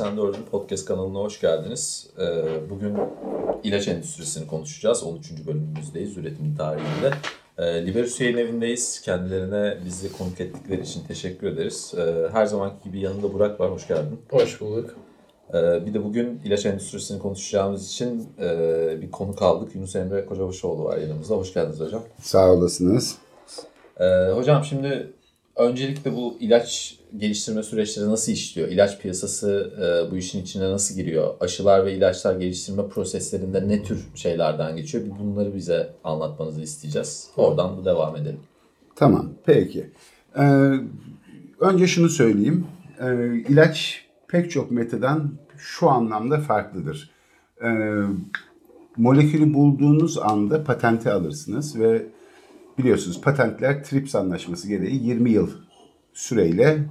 [0.00, 0.50] 84.
[0.50, 2.10] Podcast kanalına hoş geldiniz.
[2.18, 2.96] Ee, bugün
[3.64, 5.02] ilaç endüstrisini konuşacağız.
[5.02, 5.46] 13.
[5.46, 7.10] bölümümüzdeyiz üretim tarihinde.
[7.58, 9.00] Ee, Liberus yayın evindeyiz.
[9.00, 11.94] Kendilerine bizi konuk ettikleri için teşekkür ederiz.
[11.98, 13.70] Ee, her zamanki gibi yanında Burak var.
[13.70, 14.20] Hoş geldin.
[14.30, 14.96] Hoş bulduk.
[15.54, 19.74] Bir de bugün ilaç endüstrisini konuşacağımız için e, bir konu aldık.
[19.74, 21.34] Yunus Emre Kocabaşoğlu var yanımızda.
[21.34, 22.02] Hoş geldiniz hocam.
[22.22, 23.18] Sağ olasınız.
[24.34, 25.12] Hocam şimdi
[25.60, 28.68] öncelikle bu ilaç geliştirme süreçleri nasıl işliyor?
[28.68, 31.34] İlaç piyasası e, bu işin içine nasıl giriyor?
[31.40, 35.04] Aşılar ve ilaçlar geliştirme proseslerinde ne tür şeylerden geçiyor?
[35.04, 37.30] Bir bunları bize anlatmanızı isteyeceğiz.
[37.36, 38.40] Oradan da devam edelim.
[38.96, 39.90] Tamam, peki.
[40.38, 40.74] Ee,
[41.60, 42.66] önce şunu söyleyeyim.
[43.00, 47.10] Ee, ilaç pek çok metadan şu anlamda farklıdır.
[47.64, 47.68] Ee,
[48.96, 52.06] molekülü bulduğunuz anda patenti alırsınız ve
[52.80, 55.50] biliyorsunuz patentler TRIPS anlaşması gereği 20 yıl
[56.12, 56.84] süreyle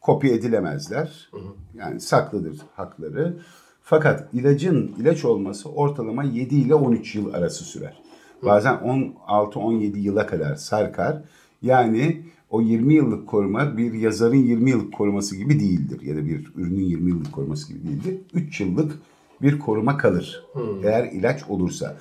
[0.00, 1.30] kopya edilemezler.
[1.74, 3.38] Yani saklıdır hakları.
[3.82, 8.02] Fakat ilacın ilaç olması ortalama 7 ile 13 yıl arası sürer.
[8.42, 11.22] Bazen 16-17 yıla kadar sarkar.
[11.62, 16.00] Yani o 20 yıllık koruma bir yazarın 20 yıllık koruması gibi değildir.
[16.02, 18.20] Ya da bir ürünün 20 yıllık koruması gibi değildir.
[18.34, 18.98] 3 yıllık
[19.42, 20.44] bir koruma kalır.
[20.52, 20.84] Hmm.
[20.84, 21.96] Eğer ilaç olursa.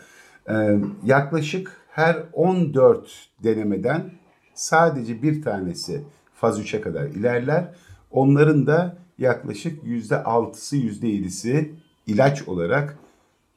[0.50, 4.12] Ee, yaklaşık her 14 denemeden
[4.54, 6.02] sadece bir tanesi
[6.34, 7.76] faz 3'e kadar ilerler.
[8.12, 11.72] Onların da yaklaşık yüzde altısı yüzde yedisi
[12.08, 12.98] ilaç olarak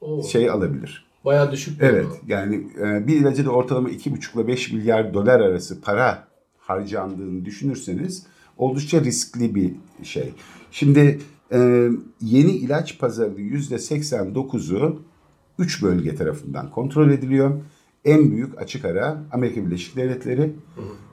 [0.00, 0.22] Oo.
[0.22, 1.06] şey alabilir.
[1.24, 1.82] Bayağı düşük.
[1.82, 7.44] Evet yani e, bir ilacı da ortalama iki buçukla beş milyar dolar arası para harcandığını
[7.44, 8.26] düşünürseniz
[8.56, 10.32] oldukça riskli bir şey.
[10.70, 11.20] Şimdi
[11.52, 11.88] e,
[12.20, 15.02] yeni ilaç pazarı yüzde seksen dokuzu
[15.58, 17.60] üç bölge tarafından kontrol ediliyor.
[18.04, 20.52] En büyük açık ara Amerika Birleşik Devletleri.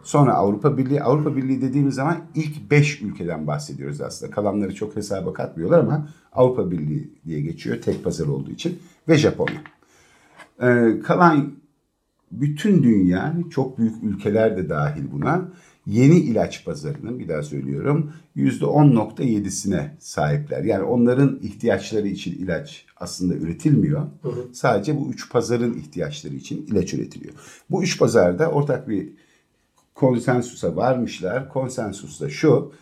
[0.04, 1.04] Sonra Avrupa Birliği.
[1.04, 4.32] Avrupa Birliği dediğimiz zaman ilk beş ülkeden bahsediyoruz aslında.
[4.32, 8.80] Kalanları çok hesaba katmıyorlar ama Avrupa Birliği diye geçiyor tek pazar olduğu için.
[9.10, 9.62] Ve Japonya.
[10.62, 11.54] Ee, kalan
[12.32, 15.50] bütün dünya çok büyük ülkeler de dahil buna
[15.88, 20.64] yeni ilaç pazarının bir daha söylüyorum %10.7'sine sahipler.
[20.64, 24.02] Yani onların ihtiyaçları için ilaç aslında üretilmiyor.
[24.22, 24.48] Hı hı.
[24.54, 27.34] Sadece bu üç pazarın ihtiyaçları için ilaç üretiliyor.
[27.70, 29.10] Bu üç pazarda ortak bir
[29.96, 31.50] konsensusa varmışlar.
[31.50, 32.74] Konsensus da şu.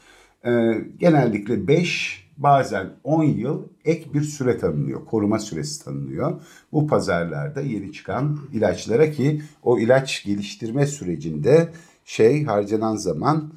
[0.45, 0.51] E,
[0.99, 5.05] genellikle 5 bazen 10 yıl ek bir süre tanınıyor.
[5.05, 6.41] Koruma süresi tanınıyor.
[6.71, 11.69] Bu pazarlarda yeni çıkan ilaçlara ki o ilaç geliştirme sürecinde
[12.09, 13.51] şey harcanan zaman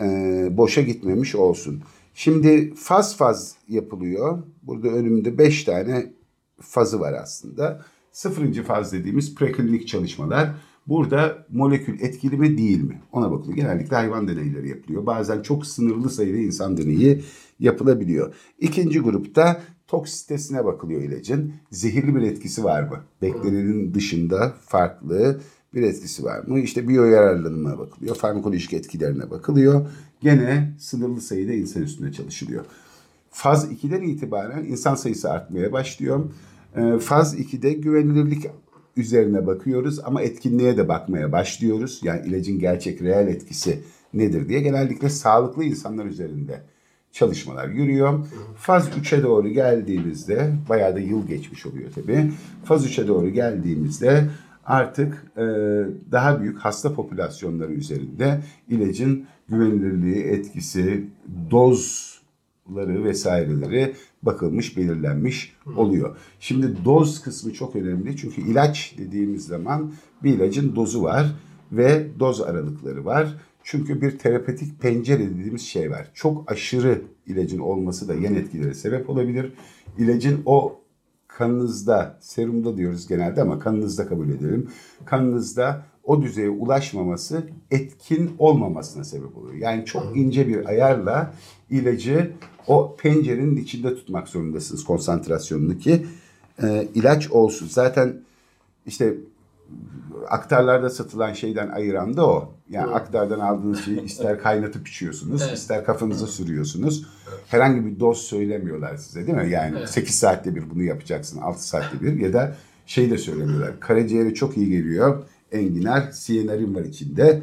[0.00, 0.06] e,
[0.50, 1.82] boşa gitmemiş olsun.
[2.14, 4.42] Şimdi faz faz yapılıyor.
[4.62, 6.12] Burada önümde beş tane
[6.60, 7.84] fazı var aslında.
[8.12, 10.54] Sıfırıncı faz dediğimiz preklinik çalışmalar.
[10.86, 13.00] Burada molekül etkili mi değil mi?
[13.12, 13.56] Ona bakılıyor.
[13.56, 15.06] Genellikle hayvan deneyleri yapılıyor.
[15.06, 17.24] Bazen çok sınırlı sayıda insan deneyi
[17.60, 18.34] yapılabiliyor.
[18.58, 21.52] İkinci grupta toksitesine bakılıyor ilacın.
[21.70, 23.00] Zehirli bir etkisi var mı?
[23.22, 25.40] Beklenenin dışında farklı
[25.76, 26.60] bir etkisi var mı?
[26.60, 28.16] İşte biyo yararlanımına bakılıyor.
[28.16, 29.86] Farmakolojik etkilerine bakılıyor.
[30.20, 32.64] Gene sınırlı sayıda insan üstünde çalışılıyor.
[33.30, 36.24] Faz 2'den itibaren insan sayısı artmaya başlıyor.
[36.76, 38.46] Ee, faz 2'de güvenilirlik
[38.96, 42.00] üzerine bakıyoruz ama etkinliğe de bakmaya başlıyoruz.
[42.02, 43.82] Yani ilacın gerçek reel etkisi
[44.14, 46.62] nedir diye genellikle sağlıklı insanlar üzerinde
[47.12, 48.26] çalışmalar yürüyor.
[48.56, 52.32] Faz 3'e doğru geldiğimizde bayağı da yıl geçmiş oluyor tabii.
[52.64, 54.24] Faz 3'e doğru geldiğimizde
[54.66, 55.42] artık e,
[56.12, 61.04] daha büyük hasta popülasyonları üzerinde ilacın güvenilirliği, etkisi,
[61.50, 66.16] dozları vesaireleri bakılmış, belirlenmiş oluyor.
[66.40, 71.26] Şimdi doz kısmı çok önemli çünkü ilaç dediğimiz zaman bir ilacın dozu var
[71.72, 73.34] ve doz aralıkları var.
[73.62, 76.10] Çünkü bir terapetik pencere dediğimiz şey var.
[76.14, 79.52] Çok aşırı ilacın olması da yan etkilere sebep olabilir.
[79.98, 80.80] İlacın o
[81.38, 84.70] kanınızda, serumda diyoruz genelde ama kanınızda kabul edelim.
[85.04, 89.54] Kanınızda o düzeye ulaşmaması etkin olmamasına sebep oluyor.
[89.54, 91.34] Yani çok ince bir ayarla
[91.70, 92.32] ilacı
[92.66, 96.06] o pencerenin içinde tutmak zorundasınız konsantrasyonunu ki
[96.62, 97.68] e, ilaç olsun.
[97.70, 98.20] Zaten
[98.86, 99.14] işte
[100.28, 102.52] aktarlarda satılan şeyden ayıran da o.
[102.70, 102.96] Yani evet.
[102.96, 105.58] aktardan aldığınız şeyi ister kaynatıp içiyorsunuz, evet.
[105.58, 107.06] ister kafanıza sürüyorsunuz.
[107.46, 109.50] Herhangi bir doz söylemiyorlar size değil mi?
[109.50, 109.88] Yani evet.
[109.88, 113.80] 8 saatte bir bunu yapacaksın, 6 saatte bir ya da şey de söylemiyorlar.
[113.80, 115.22] Karaciğere çok iyi geliyor.
[115.52, 117.42] Enginar, siyenarin var içinde.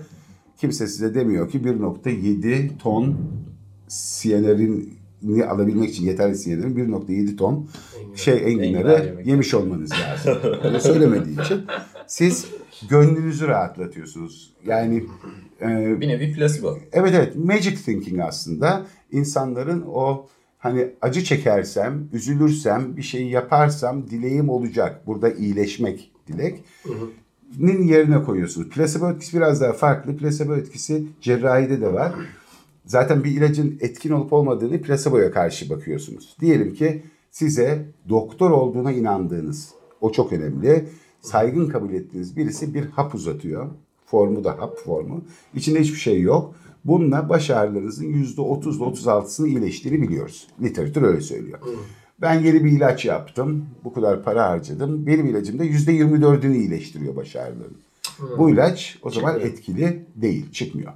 [0.58, 3.18] Kimse size demiyor ki 1.7 ton
[3.88, 5.00] siyenarin
[5.50, 7.70] alabilmek için yeterli siyenarin 1.7 ton
[8.16, 10.38] şey enginarı yemiş olmanız lazım.
[10.64, 11.62] Öyle söylemediği için
[12.07, 12.47] siz
[12.89, 14.53] gönlünüzü rahatlatıyorsunuz.
[14.65, 15.03] Yani
[15.61, 16.77] e, bir nevi placebo.
[16.91, 20.27] Evet evet magic thinking aslında insanların o
[20.63, 25.07] Hani acı çekersem, üzülürsem, bir şey yaparsam dileğim olacak.
[25.07, 26.63] Burada iyileşmek dilek.
[27.59, 28.69] Nin yerine koyuyorsunuz.
[28.69, 30.17] Plasebo etkisi biraz daha farklı.
[30.17, 32.13] Plasebo etkisi cerrahide de var.
[32.85, 36.38] Zaten bir ilacın etkin olup olmadığını plaseboya karşı bakıyorsunuz.
[36.41, 39.69] Diyelim ki size doktor olduğuna inandığınız,
[40.01, 40.89] o çok önemli,
[41.24, 43.70] saygın kabul ettiğiniz birisi bir hap uzatıyor.
[44.06, 45.24] Formu da hap formu.
[45.56, 46.56] İçinde hiçbir şey yok.
[46.86, 50.48] Bununla baş ağrılarınızın %30 ile 36'sını iyileştiğini biliyoruz.
[50.62, 51.60] Literatür öyle söylüyor.
[52.22, 53.66] Ben yeni bir ilaç yaptım.
[53.84, 55.08] Bu kadar para harcadım.
[55.08, 57.78] Benim ilacım da %24'ünü iyileştiriyor baş ağrılarının.
[58.38, 60.94] Bu ilaç o zaman etkili değil, çıkmıyor.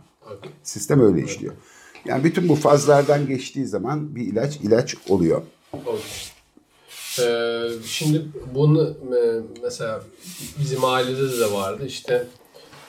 [0.63, 1.53] Sistem öyle işliyor.
[2.05, 5.41] Yani bütün bu fazlardan geçtiği zaman bir ilaç ilaç oluyor.
[7.19, 8.21] Ee, şimdi
[8.55, 10.01] bunu e, mesela
[10.59, 12.25] bizim ailede de vardı işte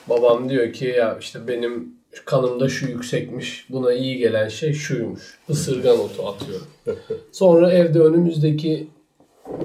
[0.09, 5.99] babam diyor ki ya işte benim kanımda şu yüksekmiş buna iyi gelen şey şuymuş ısırgan
[5.99, 6.67] otu atıyorum.
[7.31, 8.87] Sonra evde önümüzdeki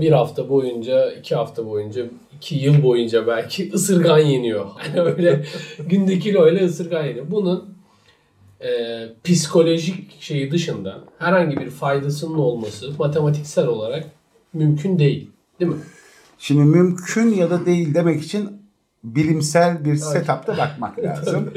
[0.00, 2.06] bir hafta boyunca iki hafta boyunca
[2.36, 4.66] iki yıl boyunca belki ısırgan yeniyor.
[4.76, 5.44] Hani öyle
[5.78, 7.30] günde kilo öyle ısırgan yeniyor.
[7.30, 7.74] Bunun
[8.64, 14.04] e, psikolojik şeyi dışında herhangi bir faydasının olması matematiksel olarak
[14.54, 15.30] mümkün değil.
[15.60, 15.78] Değil mi?
[16.38, 18.48] Şimdi mümkün ya da değil demek için
[19.04, 21.50] bilimsel bir setup'ta bakmak lazım.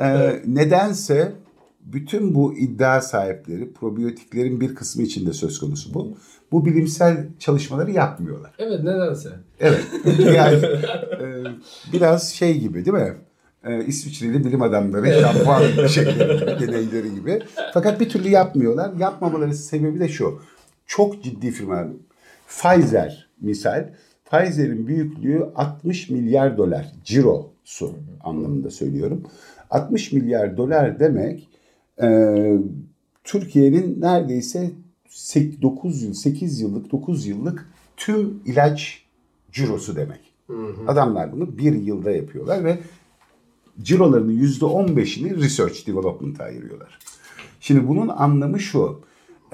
[0.00, 1.32] Ee, nedense
[1.80, 6.16] bütün bu iddia sahipleri probiyotiklerin bir kısmı için de söz konusu bu.
[6.52, 8.52] Bu bilimsel çalışmaları yapmıyorlar.
[8.58, 9.30] Evet nedense.
[9.60, 9.84] Evet.
[10.34, 10.56] Yani
[11.20, 11.44] e,
[11.92, 13.14] biraz şey gibi değil mi?
[13.64, 15.62] E, İsviçreli bilim adamları şampuan
[16.60, 17.42] deneyleri gibi.
[17.74, 18.92] Fakat bir türlü yapmıyorlar.
[18.98, 20.40] Yapmamaları sebebi de şu.
[20.86, 21.86] Çok ciddi firma.
[22.48, 23.90] Pfizer misal.
[24.30, 26.92] Pfizer'in büyüklüğü 60 milyar dolar.
[27.04, 29.22] Cirosu anlamında söylüyorum.
[29.70, 31.48] 60 milyar dolar demek
[32.02, 32.08] e,
[33.24, 34.70] Türkiye'nin neredeyse
[35.62, 39.02] 9 yıl, 8 yıllık, 9 yıllık tüm ilaç
[39.52, 40.20] cirosu demek.
[40.88, 42.78] Adamlar bunu bir yılda yapıyorlar ve
[43.82, 46.98] cirolarının %15'ini research development'a ayırıyorlar.
[47.60, 49.00] Şimdi bunun anlamı şu.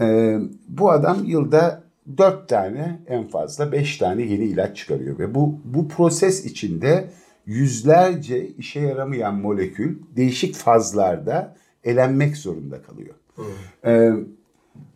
[0.00, 0.38] e,
[0.68, 1.83] bu adam yılda
[2.18, 7.10] 4 tane en fazla 5 tane yeni ilaç çıkarıyor ve bu bu proses içinde
[7.46, 13.14] yüzlerce işe yaramayan molekül değişik fazlarda elenmek zorunda kalıyor.
[13.86, 14.12] E,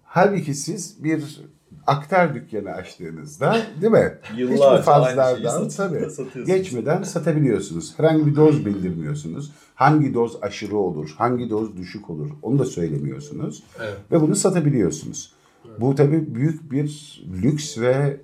[0.05, 1.41] halbuki siz bir
[1.87, 4.13] aktar dükkanı açtığınızda değil mi?
[4.37, 7.99] Yıllarca Hiçbir fazlardan sat- tabii geçmeden satabiliyorsunuz.
[7.99, 9.53] Herhangi bir doz bildirmiyorsunuz.
[9.75, 13.63] Hangi doz aşırı olur, hangi doz düşük olur onu da söylemiyorsunuz.
[13.81, 13.97] Evet.
[14.13, 15.33] Ve bunu satabiliyorsunuz.
[15.81, 18.17] Bu tabii büyük bir lüks ve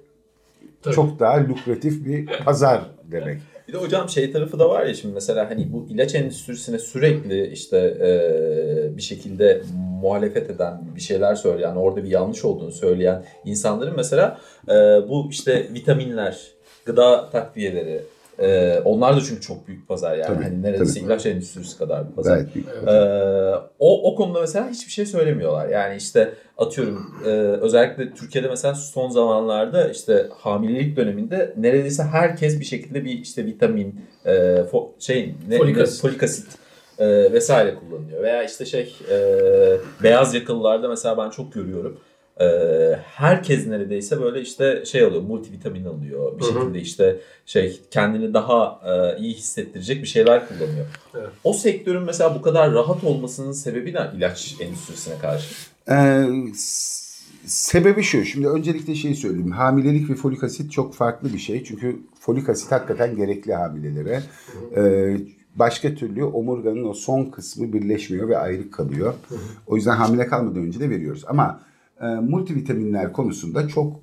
[0.83, 0.95] Tabii.
[0.95, 3.39] çok daha lukratif bir pazar demek.
[3.69, 7.47] Bir de hocam şey tarafı da var ya şimdi mesela hani bu ilaç endüstrisine sürekli
[7.47, 9.63] işte e, bir şekilde
[10.03, 14.73] muhalefet eden bir şeyler söyleyen orada bir yanlış olduğunu söyleyen insanların mesela e,
[15.09, 16.41] bu işte vitaminler,
[16.85, 18.01] gıda takviyeleri
[18.39, 21.05] e, onlar da çünkü çok büyük pazar yani Tabii, hani neredeyse tabii.
[21.07, 22.35] ilaç endüstrisi kadar bir pazar.
[22.37, 22.69] Gayet büyük.
[22.69, 25.69] Ee, o, o konuda mesela hiçbir şey söylemiyorlar.
[25.69, 32.65] Yani işte atıyorum e, özellikle Türkiye'de mesela son zamanlarda işte hamilelik döneminde neredeyse herkes bir
[32.65, 34.33] şekilde bir işte vitamin, e,
[34.73, 36.03] fo- şey ne, Folik ne- asit.
[36.03, 36.47] folik asit
[36.99, 38.23] e, vesaire kullanıyor.
[38.23, 39.19] Veya işte şey e,
[40.03, 42.01] beyaz yakalılarda mesela ben çok görüyorum.
[42.41, 42.47] E,
[43.05, 46.39] herkes neredeyse böyle işte şey alıyor, multivitamin alıyor.
[46.39, 46.53] Bir Hı hı.
[46.53, 50.87] şekilde işte şey kendini daha e, iyi hissettirecek bir şeyler kullanıyor.
[51.15, 51.29] Evet.
[51.45, 55.55] O sektörün mesela bu kadar rahat olmasının sebebi ne ilaç endüstrisine karşı?
[55.91, 56.27] Ee,
[57.47, 58.25] sebebi şu.
[58.25, 59.51] Şimdi öncelikle şey söyleyeyim.
[59.51, 61.65] Hamilelik ve folik asit çok farklı bir şey.
[61.65, 64.23] Çünkü folik asit hakikaten gerekli hamilelere.
[64.77, 65.17] Ee,
[65.57, 69.15] başka türlü omurganın o son kısmı birleşmiyor ve ayrı kalıyor.
[69.67, 71.25] O yüzden hamile kalmadan önce de veriyoruz.
[71.27, 71.61] Ama
[72.01, 74.01] e, multivitaminler konusunda çok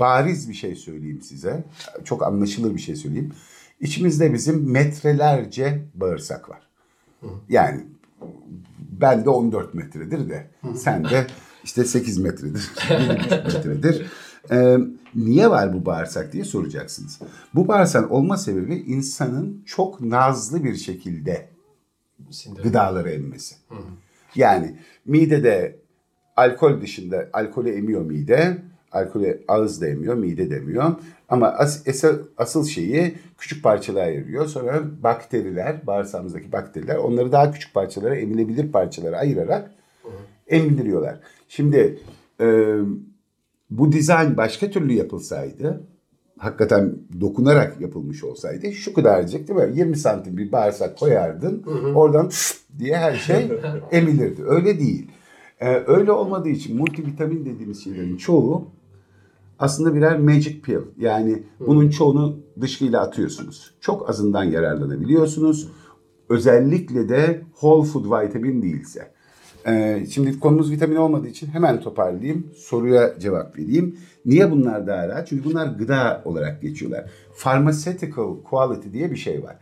[0.00, 1.64] bariz bir şey söyleyeyim size.
[2.04, 3.32] Çok anlaşılır bir şey söyleyeyim.
[3.80, 6.60] İçimizde bizim metrelerce bağırsak var.
[7.48, 7.80] Yani
[9.00, 11.26] ben de 14 metredir de sen de
[11.64, 14.06] işte 8 metredir, 7,5 metredir.
[14.50, 14.76] Ee,
[15.14, 17.18] niye var bu bağırsak diye soracaksınız.
[17.54, 21.48] Bu bağırsağın olma sebebi insanın çok nazlı bir şekilde
[22.30, 22.62] Sindirim.
[22.64, 23.54] gıdaları emmesi.
[24.34, 24.76] Yani
[25.06, 25.79] midede
[26.40, 28.58] alkol dışında alkolü emiyor mide.
[28.92, 30.92] Alkolü ağız da emiyor, mide de emiyor.
[31.28, 34.46] Ama as, esa- asıl şeyi küçük parçalara ayırıyor.
[34.46, 39.70] Sonra bakteriler, bağırsağımızdaki bakteriler onları daha küçük parçalara, emilebilir parçalara ayırarak
[40.48, 41.20] emdiriyorlar.
[41.48, 41.98] Şimdi
[42.40, 42.76] e,
[43.70, 45.80] bu dizayn başka türlü yapılsaydı,
[46.38, 49.76] hakikaten dokunarak yapılmış olsaydı şu kadarcık değil mi?
[49.78, 51.62] 20 santim bir bağırsak koyardın.
[51.94, 52.30] Oradan
[52.78, 53.48] diye her şey
[53.92, 54.42] emilirdi.
[54.46, 55.10] Öyle değil.
[55.60, 58.68] Ee, öyle olmadığı için multivitamin dediğimiz şeylerin çoğu
[59.58, 60.80] aslında birer magic pill.
[60.98, 63.74] Yani bunun çoğunu dışkıyla atıyorsunuz.
[63.80, 65.68] Çok azından yararlanabiliyorsunuz.
[66.28, 69.12] Özellikle de whole food vitamin değilse.
[69.66, 72.46] Ee, şimdi konumuz vitamin olmadığı için hemen toparlayayım.
[72.56, 73.98] Soruya cevap vereyim.
[74.26, 75.28] Niye bunlar daha rahat?
[75.28, 77.10] Çünkü bunlar gıda olarak geçiyorlar.
[77.42, 79.56] Pharmaceutical quality diye bir şey var.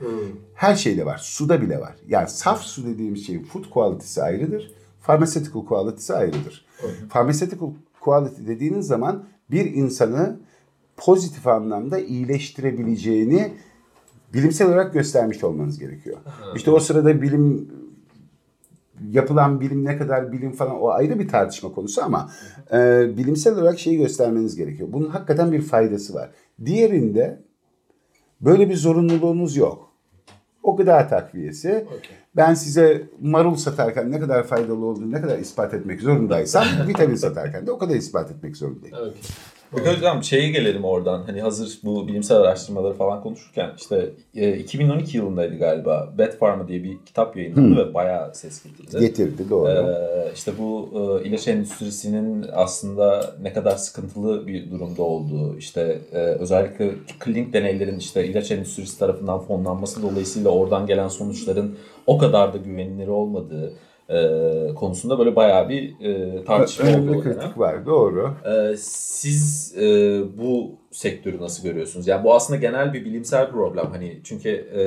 [0.55, 1.19] Her şeyde var.
[1.23, 1.95] Suda bile var.
[2.09, 4.73] Yani saf su dediğimiz şeyin food quality'si ayrıdır.
[5.09, 6.65] Pharmaceutical quality'si ayrıdır.
[7.11, 10.37] Pharmaceutical quality dediğiniz zaman bir insanı
[10.97, 13.53] pozitif anlamda iyileştirebileceğini
[14.35, 16.17] bilimsel olarak göstermiş olmanız gerekiyor.
[16.57, 17.69] İşte o sırada bilim
[19.11, 22.31] yapılan bilim ne kadar bilim falan o ayrı bir tartışma konusu ama
[22.73, 22.77] e,
[23.17, 24.88] bilimsel olarak şeyi göstermeniz gerekiyor.
[24.93, 26.31] Bunun hakikaten bir faydası var.
[26.65, 27.43] Diğerinde
[28.41, 29.88] böyle bir zorunluluğunuz yok.
[30.68, 31.87] O gıda takviyesi.
[32.37, 37.66] Ben size marul satarken ne kadar faydalı olduğunu ne kadar ispat etmek zorundaysam vitamin satarken
[37.66, 38.96] de o kadar ispat etmek zorundayım.
[38.96, 39.12] Okay.
[39.76, 41.22] Peki hocam şeye gelelim oradan.
[41.22, 46.12] Hani hazır bu bilimsel araştırmaları falan konuşurken işte e, 2012 yılındaydı galiba.
[46.18, 49.00] Bad Pharma diye bir kitap yayınlandı ve bayağı ses getirdi.
[49.00, 49.68] Getirdi doğru.
[49.68, 56.18] Ee, işte bu e, ilaç endüstrisinin aslında ne kadar sıkıntılı bir durumda olduğu, işte e,
[56.18, 62.56] özellikle klinik deneylerin işte ilaç endüstrisi tarafından fonlanması dolayısıyla oradan gelen sonuçların o kadar da
[62.56, 63.72] güvenilir olmadığı
[64.09, 66.97] e, konusunda böyle bayağı bir e, tartışma oldu.
[66.97, 67.37] Önemli o dönem.
[67.37, 68.35] kritik var doğru.
[68.45, 72.07] Ee, siz e, bu sektörü nasıl görüyorsunuz?
[72.07, 73.87] Yani bu aslında genel bir bilimsel problem.
[73.93, 74.83] Hani çünkü e,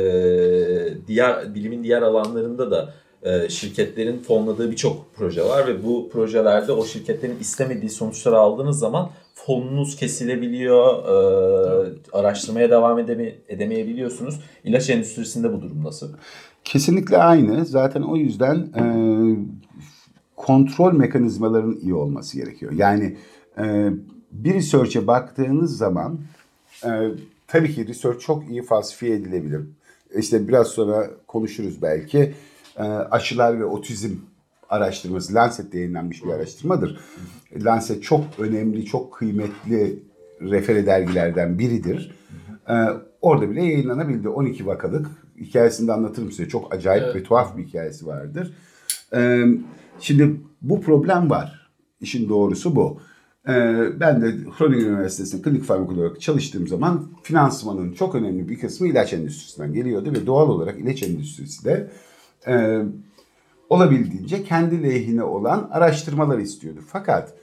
[1.07, 6.85] diğer bilimin diğer alanlarında da e, şirketlerin fonladığı birçok proje var ve bu projelerde o
[6.85, 14.39] şirketlerin istemediği sonuçları aldığınız zaman fonunuz kesilebiliyor, e, araştırmaya devam edeme, edemeyebiliyorsunuz.
[14.63, 16.13] İlaç endüstrisinde bu durum nasıl?
[16.63, 17.65] Kesinlikle aynı.
[17.65, 18.83] Zaten o yüzden e,
[20.35, 22.71] kontrol mekanizmalarının iyi olması gerekiyor.
[22.71, 23.17] Yani
[23.57, 23.89] e,
[24.31, 26.19] bir research'e baktığınız zaman
[26.85, 26.89] e,
[27.47, 29.61] tabii ki research çok iyi falsifiye edilebilir.
[30.15, 32.33] İşte biraz sonra konuşuruz belki.
[32.77, 34.15] E, aşılar ve otizm
[34.69, 36.99] araştırması Lancet'te yayınlanmış bir araştırmadır.
[37.55, 39.99] Lancet çok önemli, çok kıymetli
[40.41, 42.15] refere dergilerden biridir.
[42.69, 42.75] E,
[43.21, 44.29] orada bile yayınlanabildi.
[44.29, 45.07] 12 vakalık.
[45.41, 46.49] Hikayesini de anlatırım size.
[46.49, 47.15] Çok acayip Evet.
[47.15, 48.53] ve tuhaf bir hikayesi vardır.
[49.13, 49.45] Ee,
[49.99, 51.71] şimdi bu problem var.
[52.01, 52.99] İşin doğrusu bu.
[53.47, 58.87] Ee, ben de Groningen Üniversitesi'nde klinik farmakolog olarak çalıştığım zaman finansmanın çok önemli bir kısmı
[58.87, 61.91] ilaç endüstrisinden geliyordu ve doğal olarak ilaç endüstrisi de
[62.47, 62.81] e,
[63.69, 66.79] olabildiğince kendi lehine olan araştırmalar istiyordu.
[66.87, 67.33] Fakat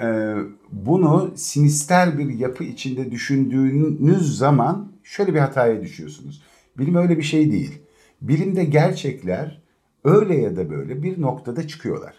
[0.00, 0.34] e,
[0.72, 6.42] bunu sinister bir yapı içinde düşündüğünüz zaman şöyle bir hataya düşüyorsunuz.
[6.78, 7.78] Bilim öyle bir şey değil.
[8.20, 9.62] Bilimde gerçekler
[10.04, 12.14] öyle ya da böyle bir noktada çıkıyorlar.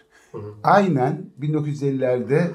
[0.62, 2.50] Aynen 1950'lerde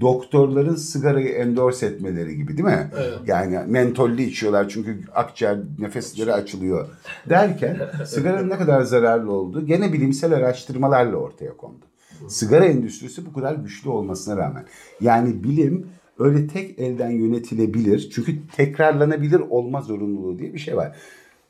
[0.00, 2.90] doktorların sigarayı endorse etmeleri gibi değil mi?
[2.96, 3.18] Evet.
[3.26, 6.88] Yani mentollü içiyorlar çünkü akciğer nefesleri açılıyor
[7.28, 11.84] derken sigaranın ne kadar zararlı olduğu gene bilimsel araştırmalarla ortaya kondu.
[12.28, 14.64] Sigara endüstrisi bu kadar güçlü olmasına rağmen.
[15.00, 15.86] Yani bilim
[16.18, 18.10] öyle tek elden yönetilebilir.
[18.14, 20.96] Çünkü tekrarlanabilir olma zorunluluğu diye bir şey var.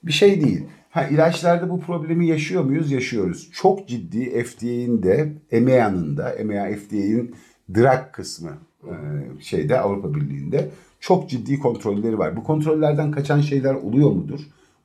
[0.03, 0.65] Bir şey değil.
[0.91, 2.93] Ha, ilaçlarda bu problemi yaşıyor muyuz?
[2.93, 3.51] Yaşıyoruz.
[3.53, 7.35] Çok ciddi FDA'nin de EMEA'nın da EMEA FDA'nin
[7.75, 8.51] drug kısmı
[8.85, 8.93] e,
[9.41, 12.37] şeyde Avrupa Birliği'nde çok ciddi kontrolleri var.
[12.37, 14.41] Bu kontrollerden kaçan şeyler oluyor mudur?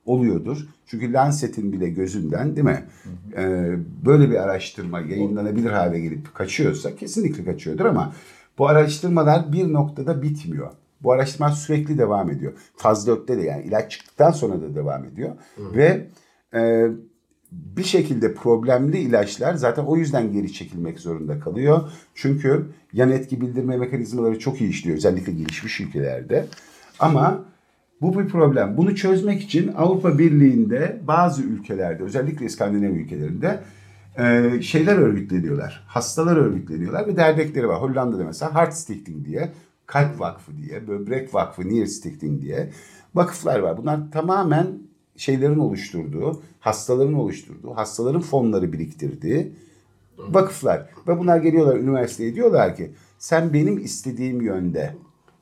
[0.06, 0.66] Oluyordur.
[0.86, 2.84] Çünkü Lancet'in bile gözünden değil mi?
[3.36, 3.72] E,
[4.06, 8.12] böyle bir araştırma yayınlanabilir hale gelip kaçıyorsa kesinlikle kaçıyordur ama
[8.58, 10.70] bu araştırmalar bir noktada bitmiyor.
[11.02, 12.52] Bu araştırma sürekli devam ediyor.
[12.76, 15.36] Faz 4'te de yani ilaç çıktıktan sonra da devam ediyor.
[15.58, 16.06] Ve
[16.54, 16.86] e,
[17.52, 21.90] bir şekilde problemli ilaçlar zaten o yüzden geri çekilmek zorunda kalıyor.
[22.14, 26.46] Çünkü yan etki bildirme mekanizmaları çok iyi işliyor özellikle gelişmiş ülkelerde.
[26.98, 27.44] Ama
[28.00, 28.76] bu bir problem.
[28.76, 33.60] Bunu çözmek için Avrupa Birliği'nde bazı ülkelerde özellikle İskandinav ülkelerinde
[34.18, 35.84] e, şeyler örgütleniyorlar.
[35.86, 37.80] Hastalar örgütleniyorlar ve dernekleri var.
[37.80, 39.52] Hollanda'da mesela Heart Stichting diye,
[39.86, 42.70] Kalp Vakfı diye, Böbrek Vakfı, Nierstichting diye
[43.14, 43.78] vakıflar var.
[43.78, 44.66] Bunlar tamamen
[45.16, 49.52] şeylerin oluşturduğu, hastaların oluşturduğu, hastaların fonları biriktirdiği
[50.18, 50.90] vakıflar.
[51.08, 54.94] Ve bunlar geliyorlar üniversiteye diyorlar ki sen benim istediğim yönde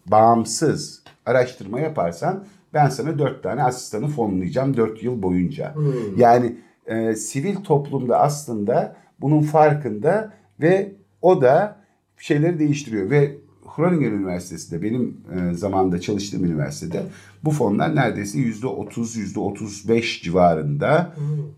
[0.06, 5.74] bağımsız araştırma yaparsan ben sana dört tane asistanı fonlayacağım dört yıl boyunca.
[6.16, 11.76] Yani e, sivil toplumda aslında bunun farkında ve o da
[12.18, 13.36] şeyleri değiştiriyor ve
[13.76, 17.02] Groningen Üniversitesi'nde benim e, zamanında çalıştığım üniversitede
[17.44, 21.14] bu fonlar neredeyse yüzde otuz, yüzde otuz beş civarında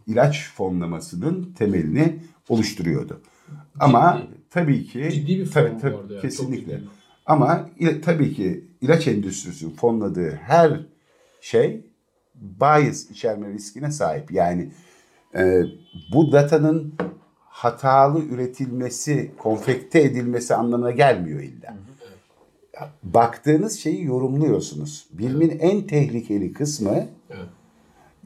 [0.07, 2.19] ilaç fonlamasının temelini
[2.49, 3.21] oluşturuyordu.
[3.81, 4.41] Ama Ciddi.
[4.51, 6.81] tabii ki Ciddi bir tabii, fon tabii, yani, çok kesinlikle.
[7.27, 10.81] Ama ila- tabii ki ilaç endüstrisi fonladığı her
[11.41, 11.87] şey
[12.35, 14.33] bias içerme riskine sahip.
[14.33, 14.71] Yani
[15.35, 15.63] e,
[16.13, 16.95] bu datanın
[17.39, 21.77] hatalı üretilmesi, konfekte edilmesi anlamına gelmiyor illa.
[23.03, 25.07] Baktığınız şeyi yorumluyorsunuz.
[25.13, 27.47] Bilimin en tehlikeli kısmı Evet.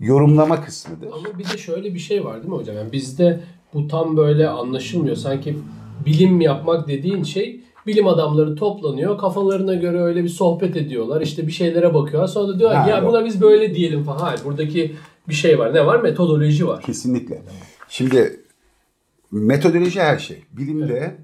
[0.00, 1.07] yorumlama kısmıdır.
[1.07, 2.76] Ama bir de şöyle bir şey var değil mi hocam?
[2.76, 3.40] Yani bizde
[3.75, 5.16] bu tam böyle anlaşılmıyor.
[5.16, 5.59] Sanki
[6.07, 9.19] bilim yapmak dediğin şey bilim adamları toplanıyor.
[9.19, 11.21] Kafalarına göre öyle bir sohbet ediyorlar.
[11.21, 12.28] İşte bir şeylere bakıyorlar.
[12.28, 14.19] Sonra da diyorlar Ha, ya buna biz böyle diyelim falan.
[14.19, 14.97] Hayır buradaki
[15.28, 15.75] bir şey var.
[15.75, 16.00] Ne var?
[16.00, 16.83] Metodoloji var.
[16.83, 17.42] Kesinlikle.
[17.88, 18.40] Şimdi
[19.30, 20.42] metodoloji her şey.
[20.52, 21.16] Bilimde,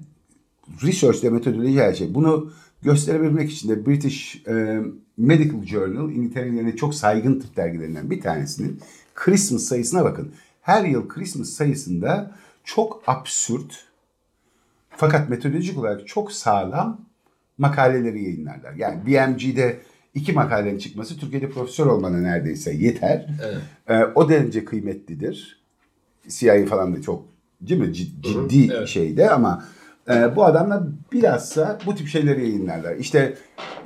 [0.82, 2.14] research'te metodoloji her şey.
[2.14, 2.50] Bunu
[2.82, 4.80] gösterebilmek için de British e,
[5.16, 8.80] Medical Journal, İngiltere'nin çok saygın tıp dergilerinden bir tanesinin
[9.14, 10.32] Christmas sayısına bakın.
[10.62, 13.84] Her yıl Christmas sayısında çok absürt
[14.90, 17.00] fakat metodolojik olarak çok sağlam
[17.58, 18.72] makaleleri yayınlarlar.
[18.72, 19.80] Yani BMG'de
[20.14, 23.28] iki makalenin çıkması Türkiye'de profesör olmana neredeyse yeter.
[23.44, 23.62] Evet.
[23.88, 25.62] Ee, o derece kıymetlidir.
[26.28, 27.24] CIA falan da çok
[27.60, 27.86] değil mi?
[27.86, 28.88] Cid- ciddi evet.
[28.88, 29.64] şeyde ama
[30.10, 30.82] e, bu adamlar
[31.12, 32.96] bilhassa bu tip şeyleri yayınlarlar.
[32.96, 33.34] İşte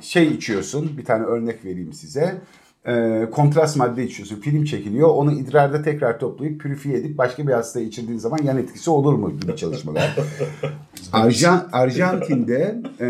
[0.01, 2.41] şey içiyorsun bir tane örnek vereyim size.
[2.87, 4.35] E, kontrast madde içiyorsun.
[4.35, 5.09] Film çekiliyor.
[5.09, 9.39] Onu idrarda tekrar toplayıp pürifiye edip başka bir hastaya içirdiğin zaman yan etkisi olur mu
[9.39, 10.15] gibi çalışmalar.
[11.13, 13.07] Arjan, Arjantin'de e,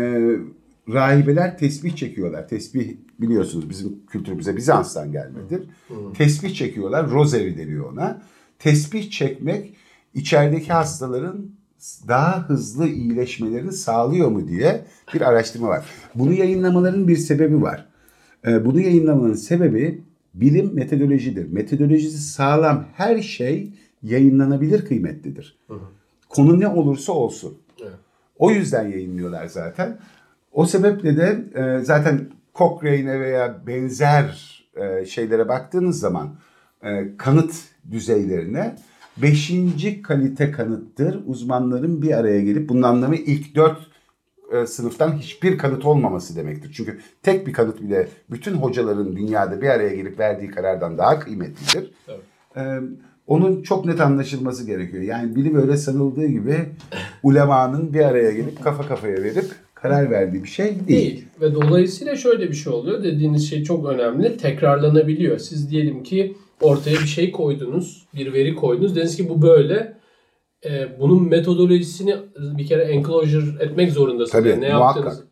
[0.88, 2.48] rahibeler tesbih çekiyorlar.
[2.48, 5.62] Tesbih biliyorsunuz bizim kültürümüze Bizans'tan gelmedir.
[6.14, 7.10] Tesbih çekiyorlar.
[7.10, 8.22] Rosary deniyor ona.
[8.58, 9.74] Tesbih çekmek
[10.14, 11.50] içerideki hastaların
[12.08, 14.84] daha hızlı iyileşmelerini sağlıyor mu diye
[15.14, 15.86] bir araştırma var.
[16.14, 17.86] Bunu yayınlamaların bir sebebi var.
[18.46, 20.02] E, bunu yayınlamanın sebebi
[20.34, 21.52] bilim metodolojidir.
[21.52, 23.72] Metodolojisi sağlam her şey
[24.02, 25.58] yayınlanabilir kıymetlidir.
[26.28, 27.58] Konu ne olursa olsun.
[27.82, 27.92] Evet.
[28.38, 29.98] O yüzden yayınlıyorlar zaten.
[30.52, 36.28] O sebeple de e, zaten Cochrane'e veya benzer e, şeylere baktığınız zaman
[36.82, 37.54] e, kanıt
[37.90, 38.76] düzeylerine
[39.16, 41.20] beşinci kalite kanıttır.
[41.26, 43.78] Uzmanların bir araya gelip bunun anlamı ilk dört
[44.52, 46.72] e, sınıftan hiçbir kanıt olmaması demektir.
[46.74, 51.90] Çünkü tek bir kanıt bile bütün hocaların dünyada bir araya gelip verdiği karardan daha kıymetlidir.
[52.08, 52.20] Evet.
[52.56, 52.78] Ee,
[53.26, 55.02] onun çok net anlaşılması gerekiyor.
[55.02, 56.56] Yani bilim öyle sanıldığı gibi
[57.22, 59.44] ulemanın bir araya gelip kafa kafaya verip
[59.74, 60.88] karar verdiği bir şey değil.
[60.88, 61.24] Değil.
[61.40, 63.04] Ve dolayısıyla şöyle bir şey oluyor.
[63.04, 64.36] Dediğiniz şey çok önemli.
[64.36, 65.38] Tekrarlanabiliyor.
[65.38, 68.02] Siz diyelim ki ortaya bir şey koydunuz.
[68.14, 68.96] Bir veri koydunuz.
[68.96, 70.02] Dediniz ki bu böyle.
[70.64, 74.30] Ee, bunun metodolojisini bir kere enclosure etmek zorundasınız.
[74.30, 75.04] Tabii, Yani ne muhakkak.
[75.04, 75.24] yaptınız?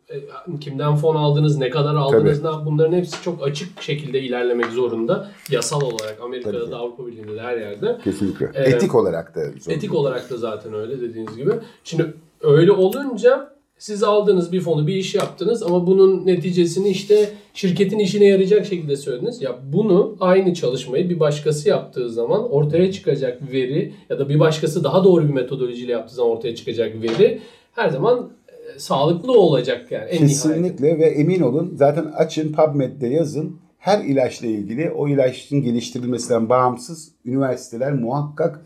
[0.57, 1.59] e, Kimden fon aldınız?
[1.59, 2.43] Ne kadar aldınız?
[2.45, 5.31] Ne, bunların hepsi çok açık şekilde ilerlemek zorunda.
[5.51, 6.71] Yasal olarak Amerika'da Tabii.
[6.71, 7.99] da Avrupa Birliği'nde de her yerde.
[8.05, 8.51] Kesinlikle.
[8.55, 8.75] Evet.
[8.75, 9.73] Etik olarak da zor.
[9.73, 11.51] Etik olarak da zaten öyle dediğiniz gibi.
[11.85, 17.99] Şimdi öyle olunca siz aldınız bir fonu bir iş yaptınız ama bunun neticesini işte şirketin
[17.99, 19.43] işine yarayacak şekilde söylediniz.
[19.43, 24.85] Ya bunu aynı çalışmayı bir başkası yaptığı zaman ortaya çıkacak veri ya da bir başkası
[24.85, 27.41] daha doğru bir metodolojiyle yaptığı zaman ortaya çıkacak veri
[27.73, 30.29] her zaman e, sağlıklı olacak yani en nihayetinde.
[30.29, 33.57] Kesinlikle ve emin olun zaten açın PubMed'de yazın.
[33.79, 38.61] Her ilaçla ilgili o ilaçın geliştirilmesinden bağımsız üniversiteler muhakkak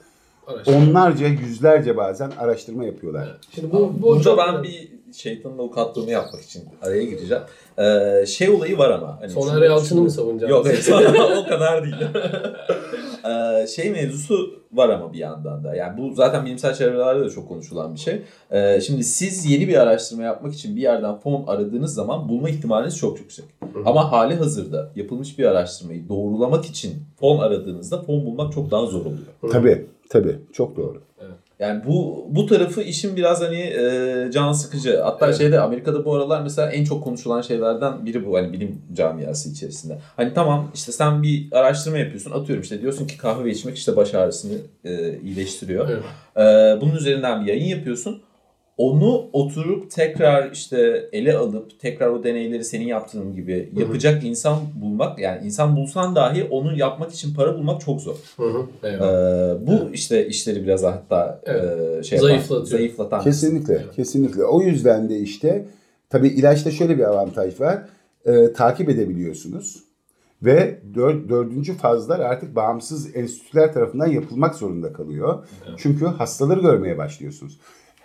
[0.46, 0.79] Araştırma.
[0.79, 3.38] onlarca yüzlerce bazen araştırma yapıyorlar.
[3.55, 7.42] Şimdi bu, bu Burada çok ben bir şeytanın avukatlığını yapmak için araya gireceğim.
[7.79, 9.20] Ee, şey olayı var ama.
[9.20, 10.57] Hani Soner Yalçın'ı mı savunacaksın?
[10.57, 11.94] Yok hayır, o kadar değil.
[13.24, 15.74] Ee, şey mevzusu var ama bir yandan da.
[15.74, 18.22] Yani bu zaten bilimsel çevrelerde de çok konuşulan bir şey.
[18.50, 22.96] Ee, şimdi siz yeni bir araştırma yapmak için bir yerden fon aradığınız zaman bulma ihtimaliniz
[22.96, 23.44] çok yüksek.
[23.85, 29.00] Ama hali hazırda yapılmış bir araştırmayı doğrulamak için fon aradığınızda fon bulmak çok daha zor
[29.00, 29.53] oluyor.
[29.53, 31.03] Tabii tabii çok doğru.
[31.59, 35.01] Yani bu bu tarafı işin biraz hani e, can sıkıcı.
[35.01, 35.38] Hatta Evet.
[35.38, 39.99] şeyde Amerika'da bu aralar mesela en çok konuşulan şeylerden biri bu hani bilim camiası içerisinde.
[40.17, 44.14] Hani tamam işte sen bir araştırma yapıyorsun atıyorum işte diyorsun ki kahve içmek işte baş
[44.14, 45.88] ağrısını e, iyileştiriyor.
[45.88, 46.03] Evet.
[46.37, 48.23] E, bunun üzerinden bir yayın yapıyorsun.
[48.77, 55.19] Onu oturup tekrar işte ele alıp tekrar o deneyleri senin yaptığın gibi yapacak insan bulmak
[55.19, 58.17] yani insan bulsan dahi onu yapmak için para bulmak çok zor.
[58.37, 58.67] Hı hı.
[58.83, 59.01] Evet.
[59.03, 62.67] Ee, bu işte işleri biraz hatta e, şey yapan, Zayıflatıyor.
[62.67, 63.21] zayıflatan.
[63.23, 63.95] Kesinlikle, Evet.
[63.97, 64.45] kesinlikle.
[64.45, 65.65] O yüzden de işte
[66.11, 67.83] tabii ilaçta şöyle bir avantaj var.
[68.27, 69.85] Ee, takip edebiliyorsunuz.
[70.43, 75.47] Ve dör, dördüncü fazlar artık bağımsız enstitüler tarafından yapılmak zorunda kalıyor.
[75.77, 77.59] Çünkü hastaları görmeye başlıyorsunuz.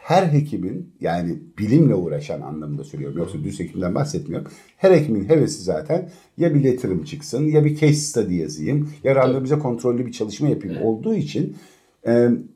[0.10, 3.17] Her hekimin yani bilimle uğraşan anlamında söylüyorum.
[3.17, 4.52] Yoksa düz hekimden bahsetmiyorum.
[4.78, 9.60] Her hekimin hevesi zaten ya bir letter'ım çıksın ya bir case study yazayım ya randomize
[9.60, 11.56] kontrollü bir çalışma yapayım olduğu için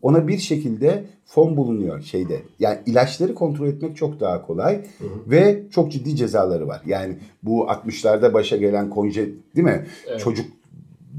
[0.01, 2.41] ona bir şekilde fon bulunuyor şeyde.
[2.59, 4.85] Yani ilaçları kontrol etmek çok daha kolay
[5.27, 6.81] ve çok ciddi cezaları var.
[6.85, 9.85] Yani bu 60'larda başa gelen konje değil mi?
[10.19, 10.45] Çocuk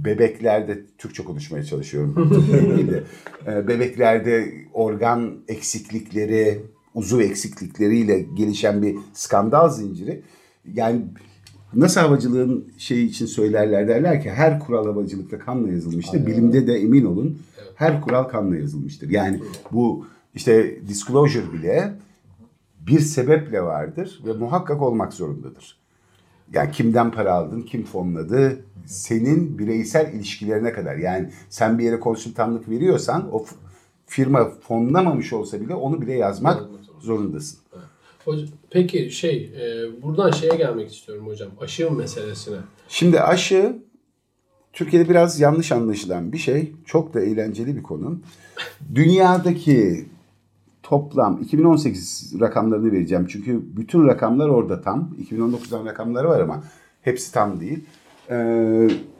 [0.04, 2.14] bebeklerde Türkçe konuşmaya çalışıyorum.
[3.46, 6.62] E, bebeklerde organ eksiklikleri,
[6.94, 10.22] uzuv eksiklikleriyle gelişen bir skandal zinciri.
[10.74, 11.00] Yani
[11.74, 16.26] nasıl havacılığın şey için söylerler derler ki her kural havacılıkta kanla yazılmıştır.
[16.26, 17.38] Bilimde de emin olun
[17.74, 19.10] her kural kanla yazılmıştır.
[19.10, 19.40] Yani
[19.72, 21.92] bu işte disclosure bile
[22.86, 25.83] bir sebeple vardır ve muhakkak olmak zorundadır.
[26.52, 30.96] Yani kimden para aldın, kim fonladı, senin bireysel ilişkilerine kadar.
[30.96, 33.44] Yani sen bir yere konsültanlık veriyorsan o
[34.06, 36.62] firma fonlamamış olsa bile onu bile yazmak
[37.00, 37.58] zorundasın.
[38.70, 41.50] Peki şey, e, buradan şeye gelmek istiyorum hocam.
[41.60, 42.56] Aşı meselesine.
[42.88, 43.76] Şimdi aşı
[44.72, 46.72] Türkiye'de biraz yanlış anlaşılan bir şey.
[46.86, 48.18] Çok da eğlenceli bir konu.
[48.94, 50.06] Dünyadaki
[50.84, 53.26] toplam 2018 rakamlarını vereceğim.
[53.28, 55.14] Çünkü bütün rakamlar orada tam.
[55.30, 56.64] 2019'dan rakamları var ama
[57.02, 57.84] hepsi tam değil.
[58.30, 58.34] Ee,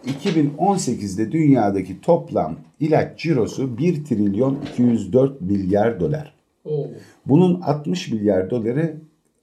[0.07, 6.35] 2018'de dünyadaki toplam ilaç cirosu 1 trilyon 204 milyar dolar.
[6.65, 6.87] Oo.
[7.27, 8.97] Bunun 60 milyar doları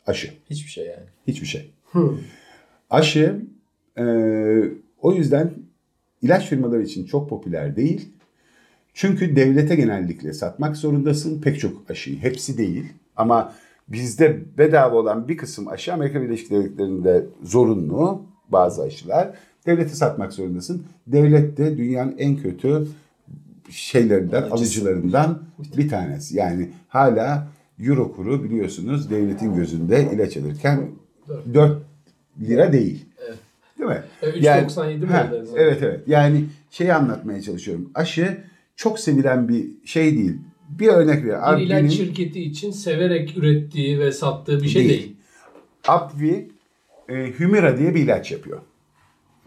[0.07, 0.33] aşı.
[0.49, 1.05] Hiçbir şey yani.
[1.27, 1.71] Hiçbir şey.
[2.89, 3.45] Aşı
[3.97, 4.03] e,
[5.01, 5.53] o yüzden
[6.21, 8.09] ilaç firmaları için çok popüler değil.
[8.93, 12.17] Çünkü devlete genellikle satmak zorundasın pek çok aşıyı.
[12.19, 13.53] Hepsi değil ama
[13.87, 19.29] bizde bedava olan bir kısım aşı Amerika Birleşik Devletleri'nde zorunlu bazı aşılar.
[19.65, 20.83] Devlete satmak zorundasın.
[21.07, 22.87] Devlet de dünyanın en kötü
[23.69, 24.53] şeylerinden, Alıcısı.
[24.55, 25.39] alıcılarından
[25.77, 26.37] bir tanesi.
[26.37, 27.47] Yani hala
[27.79, 30.81] euro kuru biliyorsunuz devletin gözünde ilaç alırken
[31.53, 31.81] 4
[32.41, 33.05] lira değil.
[33.79, 34.03] Değil mi?
[34.21, 35.57] E, 3.97 mi Ha, oldu en son?
[35.57, 35.99] Evet evet.
[36.07, 37.89] Yani şeyi anlatmaya çalışıyorum.
[37.95, 38.37] Aşı
[38.81, 40.37] çok sevilen bir şey değil.
[40.69, 41.57] Bir örnek ver.
[41.57, 44.99] Bir ilaç şirketi için severek ürettiği ve sattığı bir şey Değil.
[44.99, 45.15] değil.
[45.87, 46.49] Abvi
[47.09, 48.61] e, Humira diye bir ilaç yapıyor.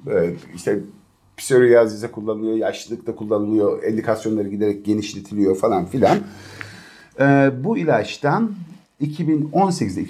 [0.07, 0.81] Böyle işte
[1.37, 6.19] psoriazise kullanılıyor, yaşlılıkta kullanılıyor, endikasyonları giderek genişletiliyor falan filan.
[7.21, 8.55] E, bu ilaçtan
[9.01, 10.05] 2018'de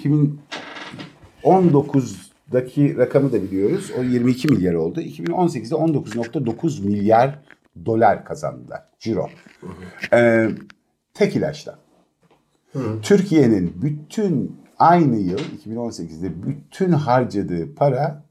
[1.43, 3.91] 2019'daki rakamı da biliyoruz.
[3.99, 5.01] O 22 milyar oldu.
[5.01, 7.39] 2018'de 19.9 milyar
[7.85, 8.83] dolar kazandılar.
[8.99, 9.29] Ciro.
[10.13, 10.49] E,
[11.13, 11.75] tek ilaçtan.
[13.01, 18.23] Türkiye'nin bütün aynı yıl 2018'de bütün harcadığı para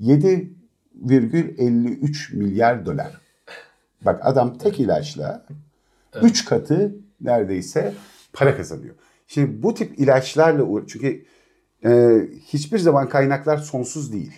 [0.00, 3.20] 7,53 milyar dolar.
[4.04, 5.46] Bak adam tek ilaçla
[6.22, 7.94] 3 katı neredeyse
[8.32, 8.94] para kazanıyor.
[9.26, 11.24] Şimdi bu tip ilaçlarla çünkü
[11.84, 14.32] e, hiçbir zaman kaynaklar sonsuz değil.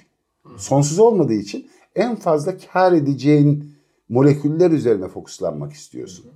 [0.57, 3.74] Sonsuz olmadığı için en fazla kar edeceğin
[4.09, 6.27] moleküller üzerine fokuslanmak istiyorsun.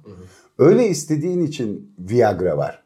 [0.59, 2.83] Öyle istediğin için Viagra var.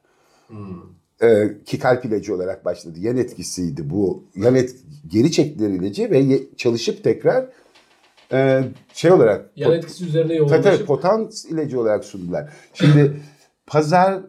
[1.23, 2.99] Ee, ki kalp ilacı olarak başladı.
[3.01, 4.25] Yan etkisiydi bu.
[4.37, 7.49] Yan et, geri çektiler ilacı ve ye- çalışıp tekrar
[8.33, 12.53] e, şey olarak Yan etkisi üzerine yoğunlaşıp tabii, potans ilacı olarak sundular.
[12.75, 13.21] Şimdi
[13.67, 14.21] pazar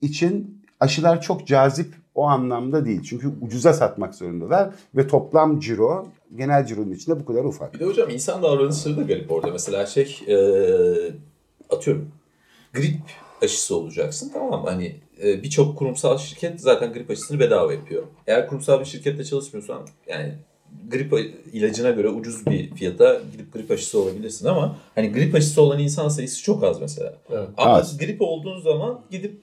[0.00, 3.02] için aşılar çok cazip o anlamda değil.
[3.02, 7.74] Çünkü ucuza satmak zorundalar ve toplam ciro genel cironun içinde bu kadar ufak.
[7.74, 9.50] Bir de hocam insan davranışları da garip orada.
[9.50, 10.36] Mesela şey e,
[11.70, 12.08] atıyorum
[12.72, 13.00] grip
[13.42, 14.70] aşısı olacaksın tamam mı?
[14.70, 18.02] Hani e, birçok kurumsal şirket zaten grip aşısını bedava yapıyor.
[18.26, 20.34] Eğer kurumsal bir şirkette çalışmıyorsan yani
[20.90, 21.12] grip
[21.52, 26.08] ilacına göre ucuz bir fiyata gidip grip aşısı olabilirsin ama hani grip aşısı olan insan
[26.08, 27.14] sayısı çok az mesela.
[27.30, 27.48] Evet.
[27.56, 27.98] Ama Az.
[27.98, 29.42] grip olduğun zaman gidip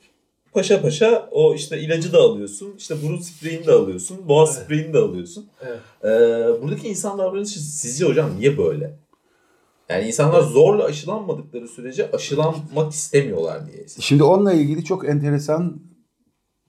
[0.53, 4.97] paşa paşa o işte ilacı da alıyorsun, işte burun spreyini de alıyorsun, boğaz spreyini de
[4.97, 5.49] alıyorsun.
[5.61, 5.79] Evet.
[6.03, 8.99] Ee, buradaki insan davranışı sizce hocam niye böyle?
[9.89, 13.87] Yani insanlar zorla aşılanmadıkları sürece aşılanmak istemiyorlar diye.
[13.99, 15.81] Şimdi onunla ilgili çok enteresan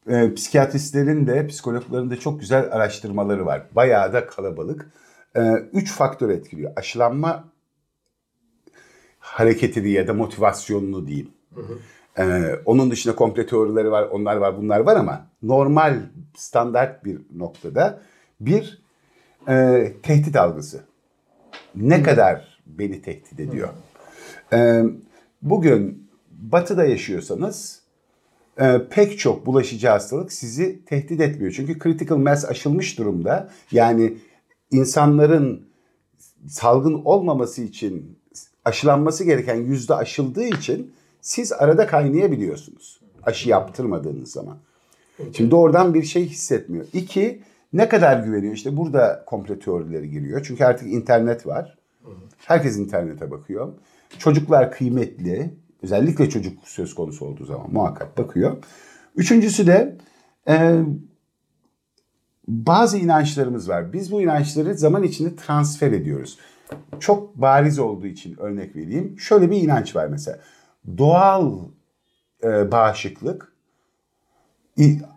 [0.09, 3.63] e, psikiyatristlerin de psikologların da çok güzel araştırmaları var.
[3.73, 4.91] Bayağı da kalabalık.
[5.37, 5.41] E,
[5.73, 6.73] üç faktör etkiliyor.
[6.77, 7.53] Aşılanma
[9.19, 11.31] hareketini ya da motivasyonunu diyeyim.
[12.21, 16.01] E, onun dışında komple teorileri var, onlar var, bunlar var ama normal,
[16.37, 18.01] standart bir noktada
[18.41, 18.83] bir
[19.49, 20.85] e, tehdit algısı.
[21.75, 23.69] Ne kadar beni tehdit ediyor?
[24.53, 24.83] E,
[25.43, 27.83] bugün batıda yaşıyorsanız
[28.61, 31.53] e, pek çok bulaşıcı hastalık sizi tehdit etmiyor.
[31.57, 33.51] Çünkü critical mass aşılmış durumda.
[33.73, 34.19] Yani
[34.71, 35.67] insanların
[36.49, 38.19] salgın olmaması için
[38.65, 43.01] aşılanması gereken yüzde aşıldığı için siz arada kaynayabiliyorsunuz.
[43.23, 44.59] Aşı yaptırmadığınız zaman.
[45.33, 46.87] Şimdi doğrudan bir şey hissetmiyor.
[46.93, 48.55] İki, ne kadar güveniyor?
[48.55, 50.45] İşte burada komple teorileri giriyor.
[50.45, 51.79] Çünkü artık internet var.
[52.47, 53.73] Herkes internete bakıyor.
[54.19, 55.55] Çocuklar kıymetli.
[55.83, 58.57] Özellikle çocuk söz konusu olduğu zaman muhakkak bakıyor.
[59.17, 59.97] Üçüncüsü de
[60.49, 60.83] e,
[62.49, 63.93] bazı inançlarımız var.
[63.93, 66.39] Biz bu inançları zaman içinde transfer ediyoruz.
[67.01, 69.19] Çok bariz olduğu için örnek vereyim.
[69.19, 70.39] Şöyle bir inanç var mesela.
[70.99, 71.59] Doğal
[72.45, 73.53] e, bağışıklık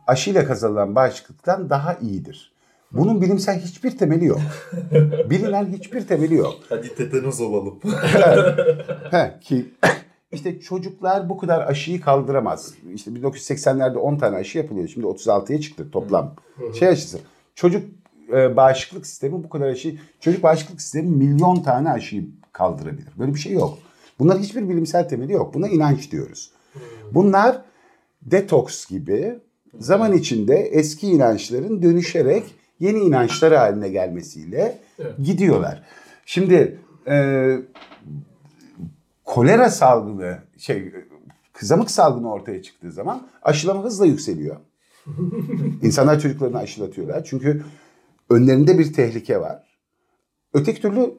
[0.08, 2.54] aşıyla kazanılan bağışıklıktan daha iyidir.
[2.92, 4.40] Bunun bilimsel hiçbir temeli yok.
[5.30, 6.56] Bilinen hiçbir temeli yok.
[6.70, 7.80] Hadi tetanoz olalım.
[9.12, 9.66] He, ki
[10.32, 12.74] işte çocuklar bu kadar aşıyı kaldıramaz.
[12.94, 14.88] İşte 1980'lerde 10 tane aşı yapılıyor.
[14.88, 16.36] Şimdi 36'ya çıktı toplam.
[16.80, 17.20] Şey aşısı.
[17.56, 17.86] Çocuk
[18.34, 19.96] e, bağışıklık sistemi bu kadar aşı.
[20.20, 23.10] Çocuk bağışıklık sistemi milyon tane aşıyı kaldırabilir.
[23.20, 23.78] Böyle bir şey yok.
[24.24, 25.54] Bunların hiçbir bilimsel temeli yok.
[25.54, 26.52] Buna inanç diyoruz.
[27.12, 27.62] Bunlar
[28.22, 29.40] detoks gibi
[29.80, 32.44] zaman içinde eski inançların dönüşerek
[32.80, 35.14] yeni inançlar haline gelmesiyle Evet.
[35.24, 35.84] gidiyorlar.
[36.26, 37.58] Şimdi e,
[39.26, 40.92] kolera salgını şey
[41.54, 44.56] kızamık salgını ortaya çıktığı zaman aşılama hızla yükseliyor.
[45.82, 47.24] İnsanlar çocuklarını aşılatıyorlar.
[47.24, 47.64] Çünkü
[48.30, 49.64] önlerinde bir tehlike var.
[50.54, 51.12] Öteki türlü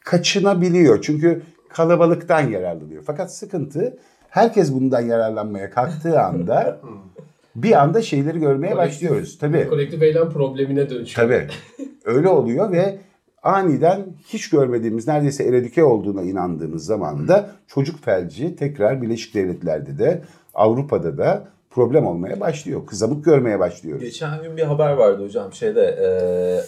[0.00, 1.02] kaçınabiliyor.
[1.02, 1.42] Çünkü
[1.76, 3.02] kalabalıktan yararlanıyor.
[3.06, 3.96] Fakat sıkıntı
[4.28, 6.80] herkes bundan yararlanmaya kalktığı anda
[7.56, 9.38] bir anda şeyleri görmeye başlıyoruz.
[9.38, 9.68] Tabii.
[9.68, 11.28] Kolektif eylem problemine dönüşüyor.
[11.28, 11.48] Tabii.
[12.04, 12.98] Öyle oluyor ve
[13.42, 20.22] aniden hiç görmediğimiz neredeyse eradike olduğuna inandığımız zaman da çocuk felci tekrar Birleşik Devletler'de de
[20.54, 22.86] Avrupa'da da problem olmaya başlıyor.
[22.86, 24.02] Kızamık görmeye başlıyoruz.
[24.02, 26.08] Geçen gün bir haber vardı hocam şeyde e,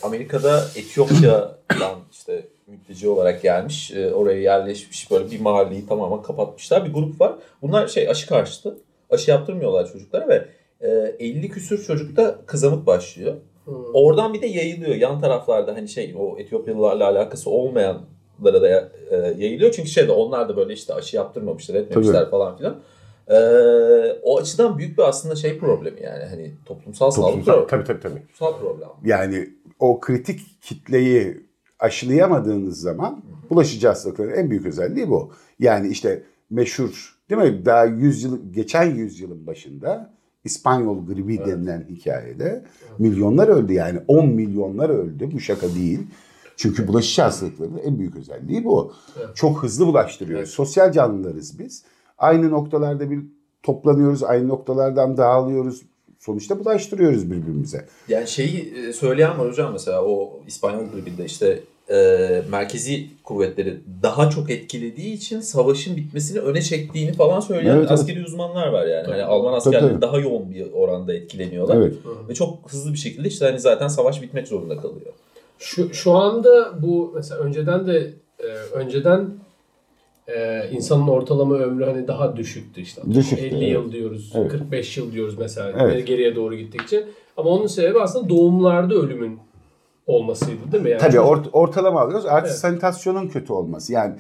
[0.07, 6.93] Amerika'da Etiyopya'dan işte mülteci olarak gelmiş e, oraya yerleşmiş böyle bir mahalleyi tamamen kapatmışlar bir
[6.93, 7.35] grup var.
[7.63, 8.79] Bunlar şey aşı karşıtı
[9.11, 10.49] aşı yaptırmıyorlar çocuklara ve
[10.81, 13.35] e, 50 küsür çocukta kızamık başlıyor.
[13.65, 13.75] Hmm.
[13.95, 18.69] Oradan bir de yayılıyor yan taraflarda hani şey o Etiyopyalılarla alakası olmayanlara da
[19.11, 19.73] e, yayılıyor.
[19.73, 22.77] Çünkü şeyde onlar da böyle işte aşı yaptırmamışlar etmemişler falan filan.
[23.29, 23.37] E,
[24.23, 27.69] o açıdan büyük bir aslında şey problemi yani hani toplumsal, sağlık Toplumsal, problemi.
[27.69, 28.21] tabii tabii tabii.
[28.21, 28.89] Toplumsal problem.
[29.05, 29.49] Yani
[29.79, 31.46] o kritik kitleyi
[31.79, 35.33] aşılayamadığınız zaman bulaşıcı hastalıkların en büyük özelliği bu.
[35.59, 37.67] Yani işte meşhur değil mi?
[37.67, 42.65] Daha 100 yıl geçen yüzyılın başında İspanyol gribi denilen hikayede
[42.99, 45.31] milyonlar öldü yani 10 milyonlar öldü.
[45.33, 46.01] Bu şaka değil.
[46.57, 48.93] Çünkü bulaşıcı hastalıkların en büyük özelliği bu.
[49.35, 50.51] Çok hızlı bulaştırıyoruz.
[50.51, 51.85] Sosyal canlılarız biz.
[52.19, 53.21] Aynı noktalarda bir
[53.63, 55.83] toplanıyoruz, aynı noktalardan dağılıyoruz.
[56.27, 57.87] Sonuçta bulaştırıyoruz birbirimize.
[58.09, 61.61] Yani şeyi e, söyleyen var hocam mesela o İspanyol gribinde işte
[61.91, 61.97] e,
[62.51, 67.91] merkezi kuvvetleri daha çok etkilediği için savaşın bitmesini öne çektiğini falan söyleyen Evet, evet.
[67.91, 69.07] askeri uzmanlar var yani.
[69.07, 69.23] Hani Tabii.
[69.23, 70.03] Alman askerleri tabii.
[70.03, 71.77] daha yoğun bir oranda etkileniyorlar.
[71.77, 71.95] Evet.
[72.29, 75.13] Ve çok hızlı bir şekilde işte hani zaten savaş bitmek zorunda kalıyor.
[75.59, 79.31] Şu, şu anda bu mesela önceden de e, önceden
[80.29, 83.03] e, insanın ortalama ömrü hani daha düşüktü işte.
[83.15, 83.73] Düşüktü, 50 evet.
[83.73, 84.51] yıl diyoruz, Evet.
[84.51, 86.07] 45 yıl diyoruz mesela Evet.
[86.07, 87.05] geriye doğru gittikçe.
[87.37, 89.39] Ama onun sebebi aslında doğumlarda ölümün
[90.07, 90.91] olmasıydı değil mi?
[90.91, 92.27] Yani Tabii ort- ortalama alıyoruz.
[92.27, 92.59] Artı Evet.
[92.59, 93.93] sanitasyonun kötü olması.
[93.93, 94.15] Yani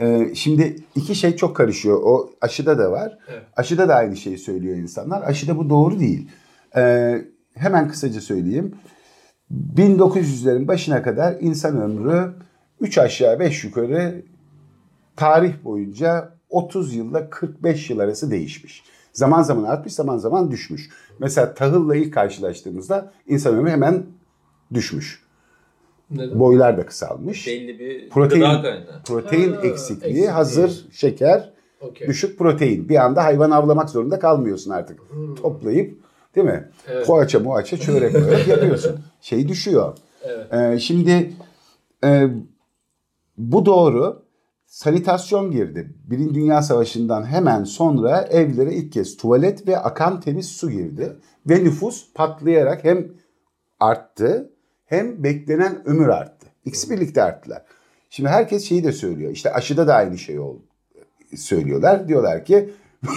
[0.00, 2.00] e, şimdi iki şey çok karışıyor.
[2.02, 3.18] O aşıda da var.
[3.32, 3.42] Evet.
[3.56, 5.22] Aşıda da aynı şeyi söylüyor insanlar.
[5.22, 6.28] Aşıda bu doğru değil.
[6.76, 7.14] E,
[7.54, 8.74] hemen kısaca söyleyeyim.
[9.76, 12.32] 1900'lerin başına kadar insan ömrü
[12.80, 14.22] 3 aşağı 5 yukarı
[15.18, 18.82] tarih boyunca 30 yılla 45 yıl arası değişmiş.
[19.12, 20.90] Zaman zaman artmış, zaman zaman düşmüş.
[21.18, 24.06] Mesela tahılla ilk karşılaştığımızda insan ömrü hemen
[24.74, 25.22] düşmüş.
[26.10, 26.40] Neden?
[26.40, 27.46] Boylar da kısalmış.
[27.46, 28.62] Belli bir Protein-.
[29.06, 30.28] Protein Ha, eksikliği, eksikliği.
[30.28, 32.08] hazır şeker, Okey.
[32.08, 32.88] düşük protein.
[32.88, 35.00] Bir anda hayvan avlamak zorunda kalmıyorsun artık.
[35.42, 35.98] Toplayıp
[36.36, 36.68] değil mi?
[36.88, 37.06] Evet.
[37.06, 39.00] Poğaça muaça çörek börek yapıyorsun.
[39.20, 39.96] Şey düşüyor.
[40.22, 40.52] Evet.
[40.54, 41.32] Ee, şimdi
[42.04, 42.28] e,
[43.38, 44.22] bu doğru.
[44.68, 45.94] Sanitasyon girdi.
[46.04, 51.16] Birinci Dünya Savaşı'ndan hemen sonra evlere ilk kez tuvalet ve akan temiz su girdi.
[51.46, 53.08] Ve nüfus patlayarak hem
[53.80, 54.52] arttı
[54.84, 56.46] hem beklenen ömür arttı.
[56.64, 57.62] İkisi birlikte arttılar.
[58.10, 59.32] Şimdi herkes şeyi de söylüyor.
[59.32, 60.62] İşte aşıda da aynı şey oldu.
[61.36, 62.08] Söylüyorlar.
[62.08, 62.70] Diyorlar ki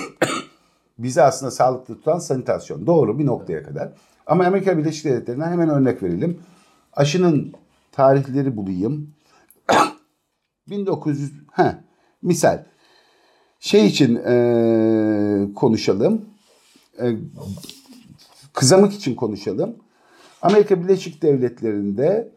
[0.98, 2.88] bizi aslında sağlıklı tutan sanitasyon.
[2.88, 3.94] Doğru bir noktaya kadar.
[4.26, 6.40] Ama Amerika Birleşik Devletleri'nden hemen örnek verelim.
[6.94, 7.54] Aşının
[7.92, 9.14] tarihleri bulayım.
[10.70, 11.76] 1900 he,
[12.22, 12.64] misal
[13.60, 16.26] şey için eee, konuşalım.
[17.02, 17.18] Eee,
[18.54, 19.76] kızamık için konuşalım.
[20.42, 22.32] Amerika Birleşik Devletleri'nde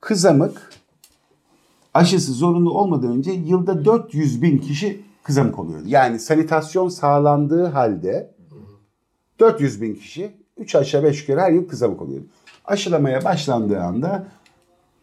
[0.00, 0.72] kızamık
[1.94, 5.84] aşısı zorunlu olmadan önce yılda 400 bin kişi kızamık oluyordu.
[5.86, 8.34] Yani sanitasyon sağlandığı halde
[9.40, 12.26] 400 bin kişi 3 aşağı 5 yukarı her yıl kızamık oluyordu.
[12.64, 14.26] Aşılamaya başlandığı anda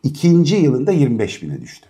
[0.03, 1.87] ikinci yılında 25 bine düştü.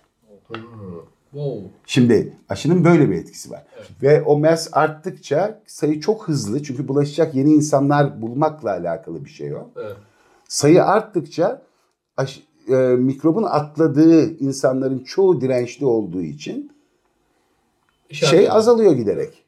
[1.34, 1.70] Wow.
[1.86, 3.62] Şimdi aşının böyle bir etkisi var.
[4.02, 9.54] Ve o MERS arttıkça sayı çok hızlı çünkü bulaşacak yeni insanlar bulmakla alakalı bir şey
[9.54, 9.70] o.
[9.76, 9.96] Evet.
[10.48, 11.62] Sayı arttıkça
[12.16, 16.72] aş- e, mikrobun atladığı insanların çoğu dirençli olduğu için
[18.10, 18.56] İşaret şey ediyorum.
[18.58, 19.44] azalıyor giderek.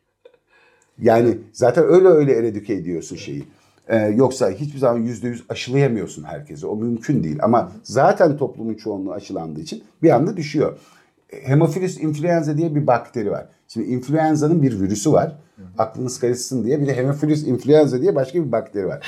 [0.98, 3.44] Yani zaten öyle öyle eradike ediyorsun şeyi.
[3.88, 6.66] Ee, yoksa hiçbir zaman yüzde yüz aşılayamıyorsun herkese.
[6.66, 7.38] O mümkün değil.
[7.42, 10.78] Ama zaten toplumun çoğunluğu aşılandığı için bir anda düşüyor.
[11.28, 13.46] Hemophilus influenza diye bir bakteri var.
[13.68, 15.36] Şimdi influenza'nın bir virüsü var.
[15.78, 16.80] Aklınız karışsın diye.
[16.80, 19.06] Bir de Hemophilus influenza diye başka bir bakteri var.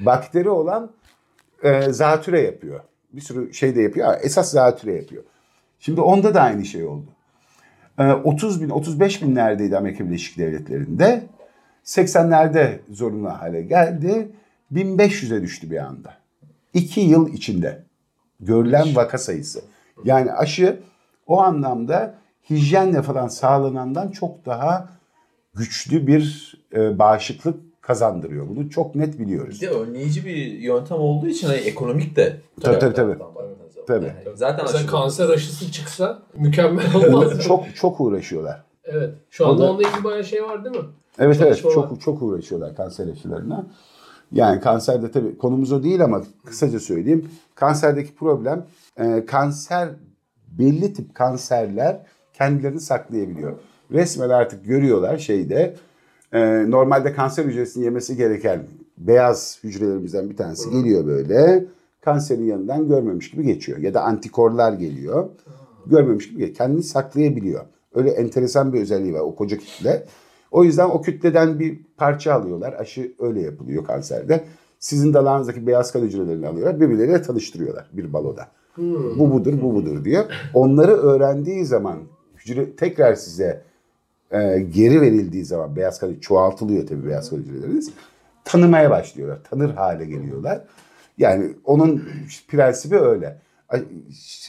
[0.00, 0.90] Bakteri olan
[1.62, 2.80] e, zatüre yapıyor.
[3.12, 4.14] Bir sürü şey de yapıyor.
[4.22, 5.22] Esas zatüre yapıyor.
[5.78, 7.06] Şimdi onda da aynı şey oldu.
[7.98, 11.26] Ee, 30 bin, 35 binlerdeydi Amerika Birleşik Devletleri'nde.
[11.84, 14.28] 80'lerde zorunlu hale geldi.
[14.72, 16.14] 1500'e düştü bir anda.
[16.74, 17.82] 2 yıl içinde
[18.40, 19.60] görülen vaka sayısı.
[20.04, 20.80] Yani aşı
[21.28, 22.14] o anlamda
[22.50, 24.88] hijyenle falan sağlanandan çok daha
[25.54, 28.48] güçlü bir e, bağışıklık kazandırıyor.
[28.48, 29.62] Bunu çok net biliyoruz.
[29.62, 32.40] Bir de önleyici bir yöntem olduğu için hani ekonomik de.
[32.60, 33.16] Tabii, tabii, tabii.
[33.86, 34.06] Tabii.
[34.06, 37.36] Yani zaten Mesela kanser aşısı çıksa mükemmel olmaz.
[37.36, 37.40] mı?
[37.46, 38.62] Çok çok uğraşıyorlar.
[38.84, 39.14] evet.
[39.30, 40.82] Şu anda da- onunla ilgili bayağı şey var değil mi?
[41.18, 41.72] Evet evet var.
[41.72, 43.66] çok çok uğraşıyorlar kanser aşılarına.
[44.32, 47.30] Yani kanserde tabii konumuz o değil ama kısaca söyleyeyim.
[47.54, 49.88] Kanserdeki problem e, kanser
[50.58, 53.52] belli tip kanserler kendilerini saklayabiliyor.
[53.92, 55.74] Resmen artık görüyorlar şeyde
[56.32, 58.62] e, normalde kanser hücresini yemesi gereken
[58.98, 61.64] beyaz hücrelerimizden bir tanesi geliyor böyle
[62.00, 63.78] kanserin yanından görmemiş gibi geçiyor.
[63.78, 65.30] Ya da antikorlar geliyor
[65.86, 66.56] görmemiş gibi geçiyor.
[66.56, 67.64] Kendini saklayabiliyor.
[67.94, 70.06] Öyle enteresan bir özelliği var o koca kütle.
[70.50, 72.72] O yüzden o kütleden bir parça alıyorlar.
[72.72, 74.44] Aşı öyle yapılıyor kanserde.
[74.78, 76.80] Sizin dalağınızdaki beyaz kan hücrelerini alıyorlar.
[76.80, 78.48] Birbirleriyle tanıştırıyorlar bir baloda.
[79.18, 80.24] Bu budur, bu budur diyor.
[80.54, 81.98] Onları öğrendiği zaman
[82.36, 83.62] hücre tekrar size
[84.30, 87.90] e, geri verildiği zaman beyaz kan çoğaltılıyor tabii beyaz kan hücreleriniz.
[88.44, 89.38] Tanımaya başlıyorlar.
[89.50, 90.60] Tanır hale geliyorlar.
[91.18, 92.02] Yani onun
[92.48, 93.38] prensibi öyle.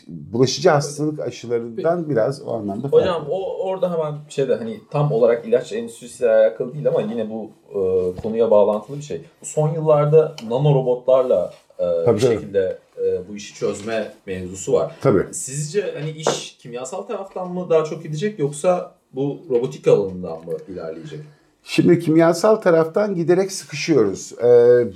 [0.08, 2.98] Bulaşıcı hastalık aşılarından biraz o anlamda farklı.
[2.98, 7.50] Hocam o orada hemen şeyde hani tam olarak ilaç endüstrisiyle alakalı değil ama yine bu
[7.70, 7.80] e,
[8.22, 9.22] konuya bağlantılı bir şey.
[9.44, 12.36] Son yıllarda nano robotlarla Tabii, bir tabii.
[12.36, 14.96] şekilde e, bu işi çözme mevzusu var.
[15.02, 15.26] Tabii.
[15.32, 21.20] Sizce hani iş kimyasal taraftan mı daha çok gidecek yoksa bu robotik alanından mı ilerleyecek?
[21.64, 24.34] Şimdi kimyasal taraftan giderek sıkışıyoruz.
[24.44, 24.88] Ee,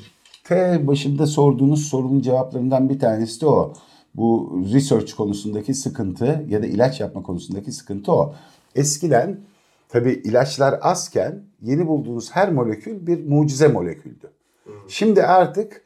[0.43, 3.73] T başında sorduğunuz sorunun cevaplarından bir tanesi de o.
[4.15, 8.35] Bu research konusundaki sıkıntı ya da ilaç yapma konusundaki sıkıntı o.
[8.75, 9.39] Eskiden
[9.89, 14.31] tabii ilaçlar azken yeni bulduğunuz her molekül bir mucize moleküldü.
[14.87, 15.81] Şimdi artık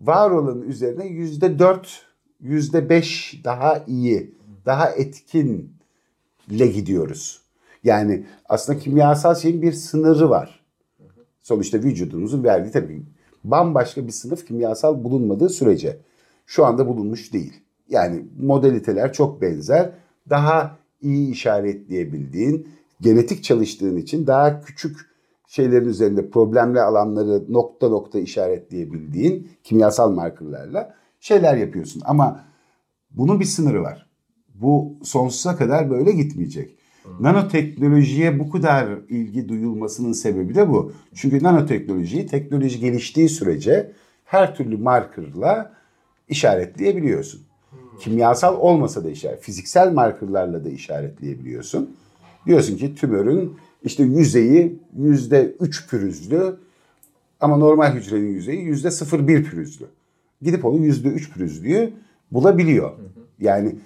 [0.00, 2.02] var olanın üzerine yüzde dört,
[2.40, 4.34] yüzde beş daha iyi,
[4.66, 7.40] daha etkinle gidiyoruz.
[7.84, 10.60] Yani aslında kimyasal şeyin bir sınırı var.
[11.42, 13.02] Sonuçta vücudunuzun verdiği tabii
[13.44, 15.98] bambaşka bir sınıf kimyasal bulunmadığı sürece
[16.46, 17.52] şu anda bulunmuş değil.
[17.88, 19.90] Yani modaliteler çok benzer.
[20.30, 22.68] Daha iyi işaretleyebildiğin,
[23.00, 24.96] genetik çalıştığın için daha küçük
[25.46, 32.02] şeylerin üzerinde problemli alanları nokta nokta işaretleyebildiğin kimyasal markerlarla şeyler yapıyorsun.
[32.04, 32.44] Ama
[33.10, 34.06] bunun bir sınırı var.
[34.54, 36.78] Bu sonsuza kadar böyle gitmeyecek.
[37.20, 40.92] Nanoteknolojiye bu kadar ilgi duyulmasının sebebi de bu.
[41.14, 43.92] Çünkü nanoteknolojiyi teknoloji geliştiği sürece
[44.24, 45.72] her türlü markerla
[46.28, 47.40] işaretleyebiliyorsun.
[48.00, 51.96] Kimyasal olmasa da işaret, fiziksel markerlarla da işaretleyebiliyorsun.
[52.46, 53.56] Diyorsun ki tümörün
[53.86, 56.56] işte yüzeyi yüzde üç pürüzlü
[57.40, 59.84] ama normal hücrenin yüzeyi yüzde 0,1 pürüzlü.
[60.42, 61.90] Gidip onu yüzde üç pürüzlüğü
[62.32, 62.92] bulabiliyor.
[63.40, 63.76] Yani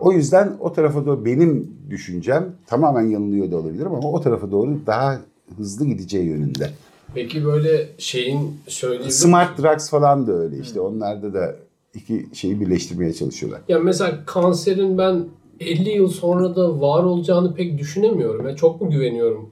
[0.00, 4.78] o yüzden o tarafa doğru benim düşüncem tamamen yanılıyor da olabilirim ama o tarafa doğru
[4.86, 5.20] daha
[5.56, 6.70] hızlı gideceği yönünde.
[7.14, 10.80] Peki böyle şeyin söyleyebilir Smart drugs falan da öyle işte.
[10.80, 11.56] Onlarda da
[11.94, 13.60] iki şeyi birleştirmeye çalışıyorlar.
[13.68, 15.24] Ya mesela kanserin ben
[15.60, 18.48] 50 yıl sonra da var olacağını pek düşünemiyorum.
[18.48, 19.50] Ya çok mu güveniyorum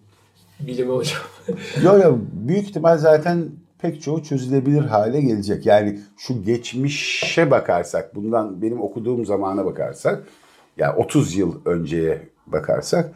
[0.60, 1.20] bilime hocam?
[1.84, 3.48] Yo yo büyük ihtimal zaten
[3.78, 5.66] pek çoğu çözülebilir hale gelecek.
[5.66, 10.22] Yani şu geçmişe bakarsak, bundan benim okuduğum zamana bakarsak,
[10.76, 13.12] ya 30 yıl önceye bakarsak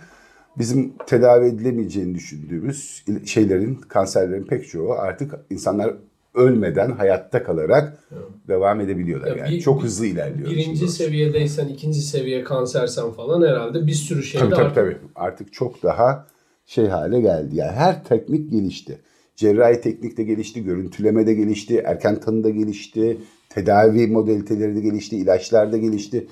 [0.58, 5.94] bizim tedavi edilemeyeceğini düşündüğümüz şeylerin, kanserlerin pek çoğu artık insanlar
[6.34, 7.98] ölmeden hayatta kalarak
[8.48, 9.36] devam edebiliyorlar.
[9.36, 10.50] Ya Yani bir- çok hızlı ilerliyor.
[10.50, 14.96] Birinci seviyedeysen, ikinci seviye kansersen falan herhalde bir sürü şeyde Tabii tabii artık tabii.
[15.14, 16.26] Artık çok daha
[16.66, 17.56] şey hale geldi.
[17.56, 18.98] Yani her teknik gelişti.
[19.36, 25.16] Cerrahi teknik de gelişti, görüntüleme de gelişti, erken tanı da gelişti, tedavi modaliteleri de gelişti,
[25.16, 26.26] ilaçlar da gelişti.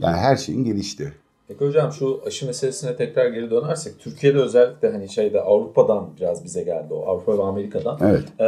[0.00, 1.12] Yani her şeyin gelişti.
[1.48, 6.62] Peki hocam şu aşı meselesine tekrar geri dönersek Türkiye'de özellikle hani şeyde Avrupa'dan biraz bize
[6.62, 7.98] geldi o Avrupa ve Amerika'dan.
[8.02, 8.24] Evet.
[8.38, 8.44] Ee,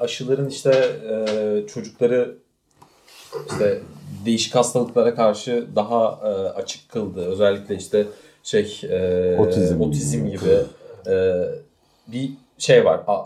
[0.00, 0.70] aşıların işte
[1.10, 2.36] e, çocukları
[3.50, 3.80] işte
[4.24, 7.26] değişik hastalıklara karşı daha e, açık kıldı.
[7.26, 8.06] Özellikle işte
[8.44, 9.80] şey e, Otizm.
[9.80, 10.56] otizm gibi
[11.06, 11.44] e,
[12.08, 13.00] bir şey var.
[13.06, 13.24] A-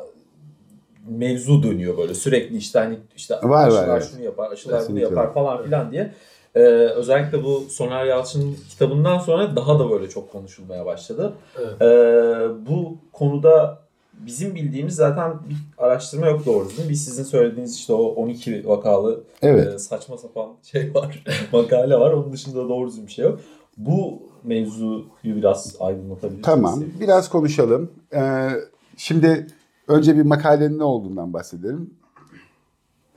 [1.08, 5.08] mevzu dönüyor böyle sürekli işte hani işte Var, aşılar var, şunu yapar, aşılar bunu Kesinlikle
[5.08, 5.34] yapar var.
[5.34, 6.14] falan filan diye.
[6.54, 11.32] Ee, özellikle bu Soner Yalçın'ın kitabından sonra daha da böyle çok konuşulmaya başladı.
[11.58, 11.82] Evet.
[11.82, 13.78] Ee, bu konuda
[14.12, 16.88] bizim bildiğimiz zaten bir araştırma yok doğru düzgün.
[16.88, 19.74] Bir sizin söylediğiniz işte o 12 vakalı Evet.
[19.74, 22.10] e, saçma sapan şey var, makale var.
[22.12, 23.40] Onun dışında doğru düzgün bir şey yok.
[23.76, 26.78] Bu mevzuyu biraz aydınlatabilir Tamam.
[26.78, 27.00] misiniz?
[27.00, 27.90] Biraz konuşalım.
[28.14, 28.48] Ee,
[28.96, 29.46] şimdi
[29.88, 31.90] önce bir makalenin ne olduğundan bahsedelim.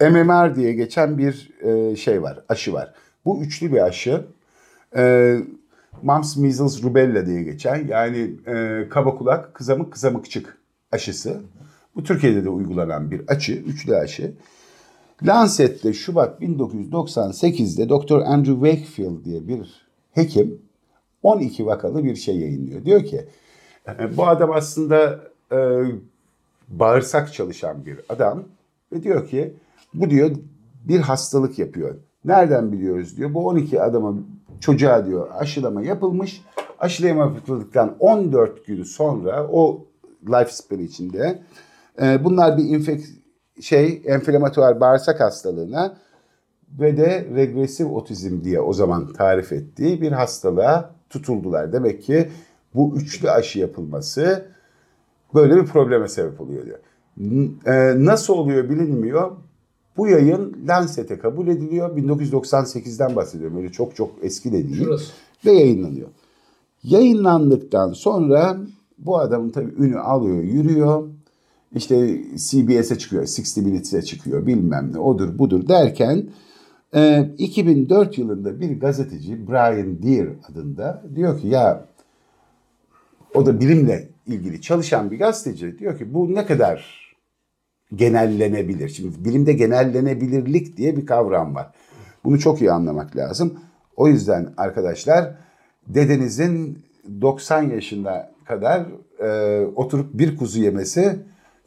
[0.01, 2.93] MMR diye geçen bir e, şey var, aşı var.
[3.25, 4.25] Bu üçlü bir aşı.
[4.95, 5.37] Ee,
[6.01, 10.57] Mumps, Measles, Rubella diye geçen yani e, kaba kulak, kızamık, kızamıkçık
[10.91, 11.41] aşısı.
[11.95, 14.33] Bu Türkiye'de de uygulanan bir aşı, üçlü aşı.
[15.23, 18.21] Lancet'te Şubat 1998'de Dr.
[18.21, 20.61] Andrew Wakefield diye bir hekim
[21.23, 22.85] 12 vakalı bir şey yayınlıyor.
[22.85, 23.25] Diyor ki
[23.87, 25.19] e, bu adam aslında
[25.51, 25.57] e,
[26.67, 28.43] bağırsak çalışan bir adam
[28.93, 29.53] ve diyor ki
[29.93, 30.31] bu diyor
[30.87, 31.95] bir hastalık yapıyor.
[32.25, 33.33] Nereden biliyoruz diyor.
[33.33, 34.13] Bu 12 adama
[34.59, 36.41] çocuğa diyor aşılama yapılmış.
[36.79, 39.85] Aşılama yapıldıktan 14 gün sonra o
[40.27, 41.39] lifespan içinde
[42.01, 43.01] e, bunlar bir infek
[43.61, 45.97] şey enflamatuar bağırsak hastalığına
[46.79, 51.73] ve de regresif otizm diye o zaman tarif ettiği bir hastalığa tutuldular.
[51.73, 52.29] Demek ki
[52.75, 54.45] bu üçlü aşı yapılması
[55.33, 56.79] böyle bir probleme sebep oluyor diyor.
[57.65, 59.31] E, nasıl oluyor bilinmiyor.
[59.97, 61.97] Bu yayın Lancet'e kabul ediliyor.
[61.97, 63.57] 1998'den bahsediyorum.
[63.57, 64.83] Öyle çok çok eski de değil.
[64.83, 65.11] Şurası.
[65.45, 66.07] Ve yayınlanıyor.
[66.83, 68.57] Yayınlandıktan sonra
[68.97, 71.09] bu adamın tabii ünü alıyor, yürüyor.
[71.75, 76.29] İşte CBS'e çıkıyor, 60 Minutes'e çıkıyor bilmem ne odur budur derken
[76.95, 81.85] e, 2004 yılında bir gazeteci Brian Deere adında diyor ki ya
[83.33, 87.01] o da bilimle ilgili çalışan bir gazeteci diyor ki bu ne kadar
[87.95, 88.89] genellenebilir.
[88.89, 91.71] Şimdi bilimde genellenebilirlik diye bir kavram var.
[92.23, 93.59] Bunu çok iyi anlamak lazım.
[93.95, 95.35] O yüzden arkadaşlar
[95.87, 96.79] dedenizin
[97.21, 98.85] 90 yaşına kadar
[99.19, 101.19] e, oturup bir kuzu yemesi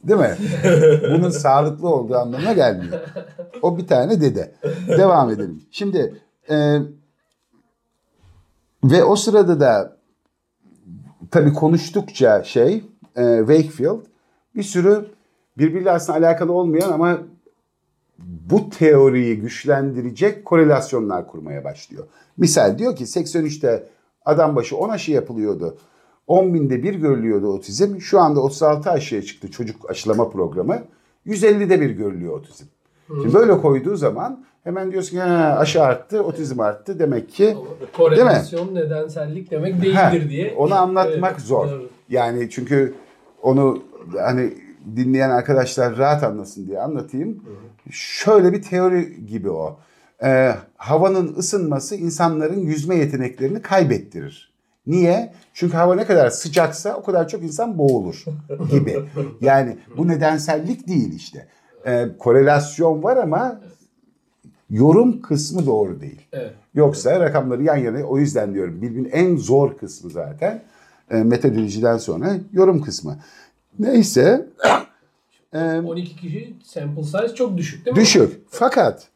[0.07, 0.37] değil mi?
[1.11, 2.99] Bunun sağlıklı olduğu anlamına gelmiyor.
[3.61, 4.55] O bir tane dede.
[4.87, 5.61] Devam edelim.
[5.71, 6.77] Şimdi e,
[8.83, 9.97] ve o sırada da
[11.31, 12.83] tabii konuştukça şey
[13.15, 13.99] e, Wakefield
[14.55, 15.05] bir sürü
[15.57, 17.17] birbiriyle aslında alakalı olmayan ama
[18.19, 22.07] bu teoriyi güçlendirecek korelasyonlar kurmaya başlıyor.
[22.37, 23.87] Misal diyor ki 83'te
[24.25, 25.77] adam başı 10 aşı yapılıyordu.
[26.27, 27.99] 10 binde bir görülüyordu otizm.
[27.99, 30.83] Şu anda 36 aşıya çıktı çocuk aşılama programı.
[31.25, 32.65] 150'de bir görülüyor otizm.
[33.07, 36.99] Şimdi böyle koyduğu zaman hemen diyorsun ki "Ha, aşı arttı, otizm arttı.
[36.99, 37.57] Demek ki
[37.97, 40.53] Korelasyon nedensellik demek değildir Ha, diye.
[40.57, 41.67] Onu anlatmak Evet, zor.
[41.67, 41.89] doğru.
[42.09, 42.93] Yani çünkü
[43.41, 43.83] onu
[44.19, 44.53] hani
[44.95, 47.43] dinleyen arkadaşlar rahat anlasın diye anlatayım.
[47.91, 49.79] Şöyle bir teori gibi o.
[50.23, 54.54] Ee, havanın ısınması insanların yüzme yeteneklerini kaybettirir.
[54.87, 55.33] Niye?
[55.53, 58.25] Çünkü hava ne kadar sıcaksa o kadar çok insan boğulur
[58.71, 58.99] gibi.
[59.41, 61.47] Yani bu nedensellik değil işte.
[61.85, 63.61] Ee, korelasyon var ama
[64.69, 66.21] yorum kısmı doğru değil.
[66.33, 66.53] Evet.
[66.73, 70.63] Yoksa rakamları yan yana o yüzden diyorum bilimin en zor kısmı zaten
[71.11, 73.17] e, metodolojiden sonra yorum kısmı.
[73.79, 74.45] Neyse
[75.55, 78.01] 12 kişi sample size çok düşük değil mi?
[78.01, 79.07] düşük fakat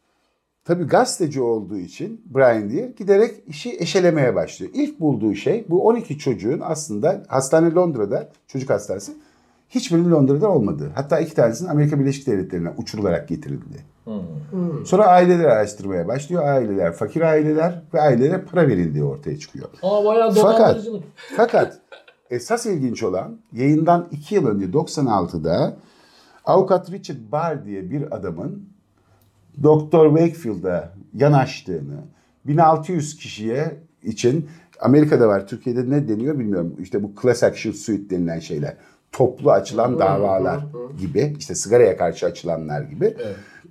[0.70, 4.72] tabii gazeteci olduğu için Brian diye giderek işi eşelemeye başlıyor.
[4.76, 9.11] İlk bulduğu şey bu 12 çocuğun aslında hastane Londra'da çocuk hastanesi
[9.70, 10.91] hiçbirinin Londra'da olmadığı.
[10.95, 13.86] Hatta iki tanesinin Amerika Birleşik Devletleri'ne uçurularak getirildi.
[14.86, 16.43] Sonra aileleri araştırmaya başlıyor.
[16.43, 19.70] Aileler fakir aileler ve ailelere para verildiği ortaya çıkıyor.
[19.84, 20.88] Aa bayağı Fakat
[21.36, 21.78] fakat
[22.30, 25.78] esas ilginç olan yayından 2 yıl önce 96'da
[26.45, 28.78] avukat Richard Barr diye bir adamın
[29.64, 31.97] Doktor Wakefield'a yanaştığını
[32.45, 36.76] 1600 kişiye için Amerika'da var Türkiye'de ne deniyor bilmiyorum.
[36.80, 38.76] İşte bu class action suit denilen şeyler.
[39.12, 40.66] Toplu açılan davalar
[41.00, 43.18] gibi işte sigaraya karşı açılanlar gibi.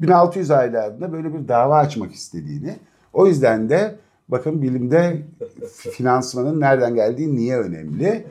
[0.00, 2.76] 1600 aile adına böyle bir dava açmak istediğini.
[3.12, 3.94] O yüzden de
[4.28, 5.22] bakın bilimde
[5.92, 8.26] finansmanın nereden geldiği niye önemli.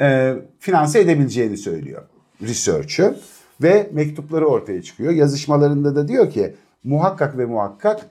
[0.00, 2.02] Ee, finanse edebileceğini söylüyor
[2.42, 3.16] research'ı
[3.62, 5.12] ve mektupları ortaya çıkıyor.
[5.12, 6.54] Yazışmalarında da diyor ki
[6.86, 8.10] muhakkak ve muhakkak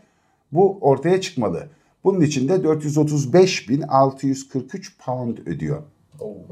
[0.52, 1.68] bu ortaya çıkmalı.
[2.04, 5.84] Bunun için de 435.643 pound ödüyor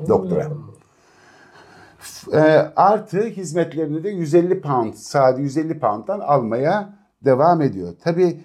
[0.07, 0.51] doktora.
[2.33, 2.39] E,
[2.75, 6.93] artı hizmetlerini de 150 pound, sadece 150 pound'dan almaya
[7.25, 7.93] devam ediyor.
[8.03, 8.39] Tabii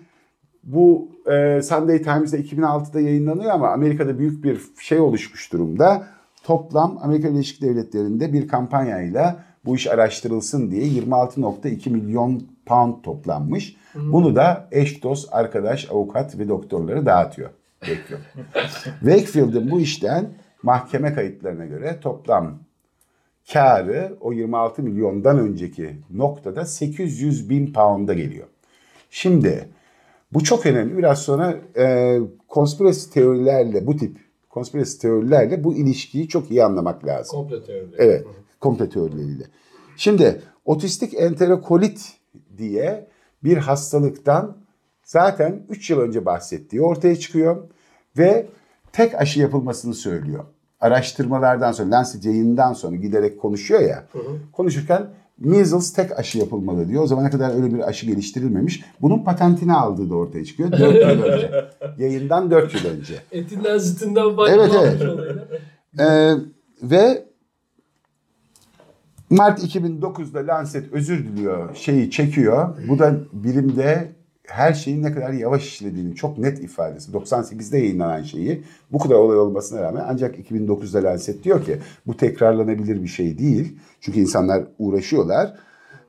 [0.64, 6.06] bu e, Sunday Times'da 2006'da yayınlanıyor ama Amerika'da büyük bir şey oluşmuş durumda.
[6.42, 13.76] Toplam Amerika Birleşik Devletleri'nde bir kampanyayla bu iş araştırılsın diye 26.2 milyon pound toplanmış.
[13.94, 17.50] Bunu da eş dost, arkadaş, avukat ve doktorları dağıtıyor.
[17.80, 18.20] Wakefield.
[19.00, 20.28] Wakefield'ın bu işten
[20.62, 22.58] mahkeme kayıtlarına göre toplam
[23.52, 28.46] karı o 26 milyondan önceki noktada 800 bin pound'a geliyor.
[29.10, 29.68] Şimdi
[30.32, 30.98] bu çok önemli.
[30.98, 34.16] Biraz sonra e, konspirasi teorilerle bu tip
[34.50, 37.38] konspirasi teorilerle bu ilişkiyi çok iyi anlamak lazım.
[37.38, 37.86] Komple teori.
[37.98, 38.26] Evet,
[38.60, 39.44] komple teorileriyle.
[39.96, 42.12] Şimdi otistik enterokolit
[42.58, 43.08] diye
[43.44, 44.56] bir hastalıktan
[45.04, 47.68] zaten 3 yıl önce bahsettiği ortaya çıkıyor
[48.18, 48.46] ve
[48.92, 50.44] tek aşı yapılmasını söylüyor.
[50.80, 54.04] Araştırmalardan sonra, Lancet yayından sonra giderek konuşuyor ya.
[54.52, 55.06] Konuşurken
[55.38, 57.02] measles tek aşı yapılmalı diyor.
[57.02, 58.84] O zamana kadar öyle bir aşı geliştirilmemiş.
[59.00, 60.72] Bunun patentini aldığı da ortaya çıkıyor.
[60.72, 61.50] 4 yıl önce.
[61.98, 63.14] Yayından 4 yıl önce.
[63.32, 64.36] Etinden zıtından.
[64.50, 65.02] Evet, evet.
[65.98, 66.34] Ee,
[66.82, 67.27] ve
[69.30, 72.76] Mart 2009'da Lancet özür diliyor, şeyi çekiyor.
[72.88, 74.12] Bu da bilimde
[74.46, 77.12] her şeyin ne kadar yavaş işlediğini çok net ifadesi.
[77.12, 83.02] 98'de yayınlanan şeyi bu kadar olay olmasına rağmen ancak 2009'da Lancet diyor ki bu tekrarlanabilir
[83.02, 83.78] bir şey değil.
[84.00, 85.54] Çünkü insanlar uğraşıyorlar.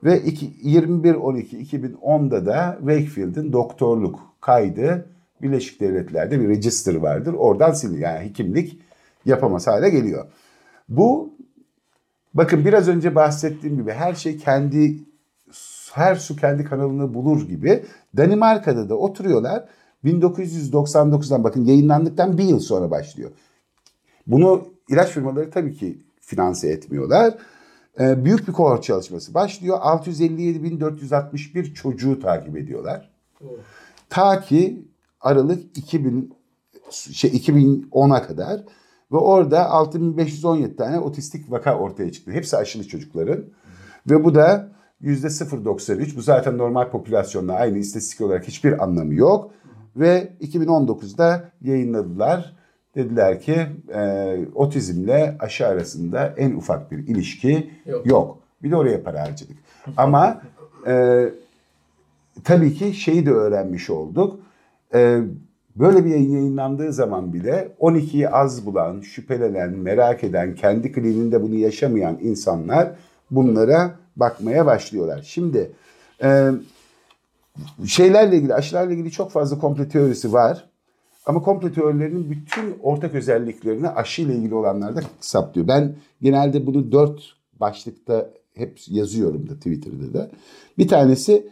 [0.04, 5.06] Ve 21-12-2010'da da Wakefield'in doktorluk kaydı
[5.42, 7.34] Birleşik Devletler'de bir register vardır.
[7.34, 8.10] Oradan siliniyor.
[8.10, 8.80] Yani hekimlik
[9.26, 10.26] yapamaz hale geliyor.
[10.88, 11.30] Bu
[12.34, 14.98] bakın biraz önce bahsettiğim gibi her şey kendi
[15.92, 17.84] her su kendi kanalını bulur gibi
[18.16, 19.64] Danimarka'da da oturuyorlar.
[20.04, 23.30] 1999'dan bakın yayınlandıktan bir yıl sonra başlıyor.
[24.26, 27.34] Bunu ilaç firmaları tabii ki finanse etmiyorlar.
[28.00, 29.78] Ee, büyük bir kohort çalışması başlıyor.
[29.78, 33.10] 657.461 çocuğu takip ediyorlar.
[34.10, 34.84] Ta ki
[35.20, 36.34] Aralık 2000
[36.90, 38.60] şey 2010'a kadar
[39.12, 42.32] ve orada 6517 tane otistik vaka ortaya çıktı.
[42.32, 43.44] Hepsi aşılı çocukların.
[44.10, 44.68] Ve bu da
[45.02, 46.16] %0.93.
[46.16, 49.50] Bu zaten normal popülasyonla aynı istatistik olarak hiçbir anlamı yok.
[49.96, 52.56] Ve 2019'da yayınladılar.
[52.94, 58.06] Dediler ki e, otizmle aşı arasında en ufak bir ilişki yok.
[58.06, 58.38] Yok.
[58.62, 59.56] Bir de oraya para harcadık.
[59.96, 60.42] Ama
[60.86, 61.24] e,
[62.44, 64.40] tabii ki şeyi de öğrenmiş olduk.
[64.94, 65.20] E,
[65.80, 71.54] böyle bir yayın yayınlandığı zaman bile 12'yi az bulan, şüphelenen, merak eden, kendi kliniğinde bunu
[71.54, 72.92] yaşamayan insanlar
[73.30, 75.22] bunlara bakmaya başlıyorlar.
[75.26, 75.72] Şimdi
[76.22, 76.50] e,
[77.86, 80.70] şeylerle ilgili, aşılarla ilgili çok fazla komple teorisi var.
[81.26, 85.68] Ama komple teorilerinin bütün ortak özelliklerini aşıyla ilgili olanlarda saptıyor.
[85.68, 87.20] Ben genelde bunu dört
[87.60, 90.30] başlıkta hep yazıyorum da Twitter'da da.
[90.78, 91.48] Bir tanesi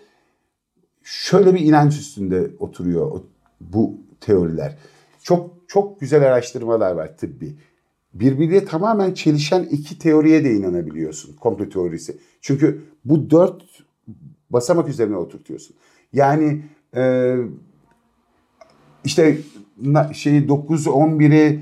[1.03, 3.21] şöyle bir inanç üstünde oturuyor
[3.61, 4.79] bu teoriler.
[5.23, 7.57] Çok çok güzel araştırmalar var tıbbi.
[8.15, 12.19] Birbiriyle tamamen çelişen iki teoriye de inanabiliyorsun komplo teorisi.
[12.41, 13.63] Çünkü bu dört
[14.51, 15.77] basamak üzerine oturtuyorsun.
[16.13, 16.63] Yani
[16.97, 17.35] e,
[19.05, 19.39] işte
[20.13, 21.61] şeyi 9-11'i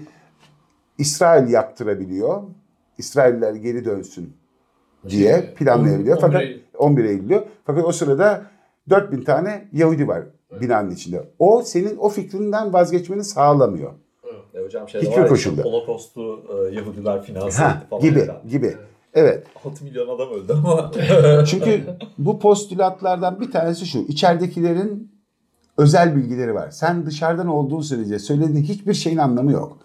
[0.98, 2.42] İsrail yaptırabiliyor.
[2.98, 4.32] İsrailler geri dönsün
[5.08, 6.16] diye Şey, planlayabiliyor.
[6.16, 6.60] 11 Fakat Eylül.
[6.78, 7.46] 11 Eylül diyor.
[7.64, 8.46] Fakat o sırada
[8.90, 10.22] 4000 tane Yahudi var
[10.60, 11.30] binanın içinde.
[11.38, 13.92] O senin o fikrinden vazgeçmeni sağlamıyor.
[14.54, 15.56] E hocam şey Hiçbir var ya, koşulda.
[15.56, 16.40] işte Holocaust'u
[16.70, 18.02] e, Yahudiler finanse Ha, etti falan.
[18.02, 18.48] gibi filan.
[18.48, 18.76] gibi.
[19.14, 19.46] Evet.
[19.64, 20.92] 6 milyon adam öldü ama.
[21.46, 21.84] Çünkü
[22.18, 23.98] bu postülatlardan bir tanesi şu.
[23.98, 25.12] İçeridekilerin
[25.78, 26.70] özel bilgileri var.
[26.70, 29.78] Sen dışarıdan olduğun sürece söylediğin hiçbir şeyin anlamı yok.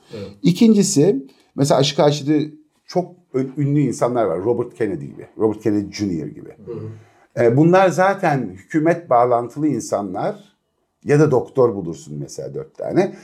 [0.44, 2.40] İkincisi mesela aşı karşıtı
[2.86, 3.12] çok
[3.58, 4.40] ünlü insanlar var.
[4.40, 5.28] Robert Kennedy gibi.
[5.38, 6.28] Robert Kennedy Jr.
[6.28, 6.50] gibi.
[7.40, 10.36] E, bunlar zaten hükümet bağlantılı insanlar
[11.06, 13.16] ya da doktor bulursun mesela dört tane.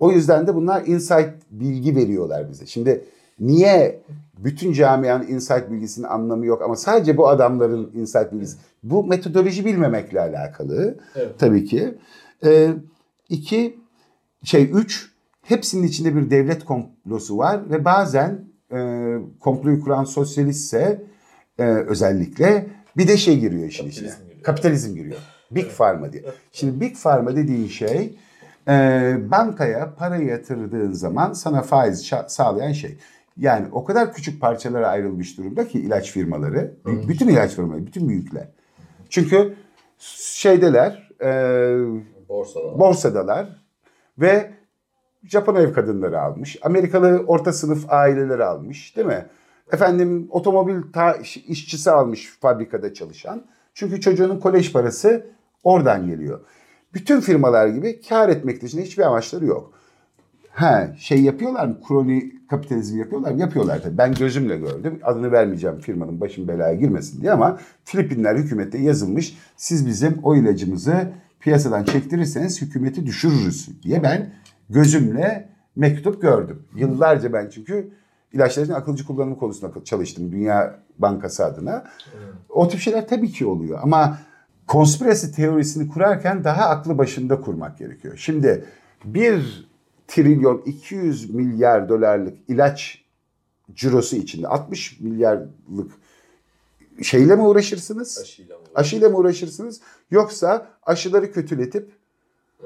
[0.00, 2.66] O yüzden de bunlar insight bilgi veriyorlar bize.
[2.66, 3.04] Şimdi
[3.40, 4.00] niye
[4.38, 8.56] bütün camianın insight bilgisinin anlamı yok ama sadece bu adamların insight bilgisi.
[8.82, 11.38] Bu metodoloji bilmemekle alakalı Evet.
[11.38, 11.94] tabii ki.
[12.44, 12.70] E,
[13.28, 13.78] iki,
[14.44, 15.10] şey üç,
[15.42, 18.78] hepsinin içinde bir devlet komplosu var ve bazen e,
[19.40, 21.02] komployu kuran sosyalistse
[21.58, 22.66] e, özellikle
[22.96, 24.08] bir de şey giriyor işin içine.
[24.08, 24.42] Kapitalizm giriyor.
[24.42, 25.18] Kapitalizm giriyor.
[25.54, 26.22] Big Pharma diye.
[26.52, 28.18] Şimdi Big Pharma dediğin şey
[28.68, 28.72] e,
[29.30, 32.98] bankaya parayı yatırdığın zaman sana faiz sağlayan şey.
[33.36, 38.08] Yani o kadar küçük parçalara ayrılmış durumda ki ilaç firmaları, b- bütün ilaç firmaları, bütün
[38.08, 38.48] büyükler.
[39.10, 39.54] Çünkü
[39.98, 41.28] şeydeler, e,
[42.28, 42.78] Borsada.
[42.78, 43.62] borsadalar
[44.18, 44.50] Ve
[45.24, 46.56] Japon ev kadınları almış.
[46.62, 49.26] Amerikalı orta sınıf aileleri almış değil mi?
[49.72, 53.46] Efendim otomobil ta- işçisi almış fabrikada çalışan.
[53.74, 55.26] Çünkü çocuğunun kolej parası
[55.64, 56.40] oradan geliyor.
[56.94, 59.72] Bütün firmalar gibi kar etmek dışında hiçbir amaçları yok.
[60.50, 61.76] Ha şey yapıyorlar mı?
[61.88, 63.40] Kroni kapitalizm yapıyorlar mı?
[63.40, 63.98] Yapıyorlar tabii.
[63.98, 65.00] Ben gözümle gördüm.
[65.02, 69.38] Adını vermeyeceğim firmanın başım belaya girmesin diye ama Filipinler hükümette yazılmış.
[69.56, 71.08] Siz bizim o ilacımızı
[71.40, 74.30] piyasadan çektirirseniz hükümeti düşürürüz diye ben
[74.70, 76.62] gözümle mektup gördüm.
[76.74, 77.90] Yıllarca ben çünkü
[78.32, 81.84] ilaçların akılcı kullanımı konusunda çalıştım Dünya Bankası adına.
[82.48, 84.18] O tip şeyler tabii ki oluyor ama
[84.66, 88.16] konspirasi teorisini kurarken daha aklı başında kurmak gerekiyor.
[88.16, 88.64] Şimdi
[89.04, 89.68] bir
[90.08, 93.04] trilyon 200 milyar dolarlık ilaç
[93.74, 95.92] cirosu içinde 60 milyarlık
[97.02, 98.18] şeyle mi uğraşırsınız?
[98.22, 98.64] Aşıyla mı?
[98.74, 99.80] Aşıyla mı uğraşırsınız?
[100.10, 101.92] Yoksa aşıları kötületip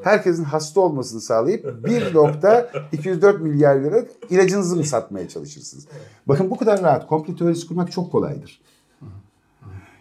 [0.02, 5.86] herkesin hasta olmasını sağlayıp 1.204 milyar lira ilacınızı mı satmaya çalışırsınız?
[6.26, 8.60] Bakın bu kadar rahat komplo teorisi kurmak çok kolaydır.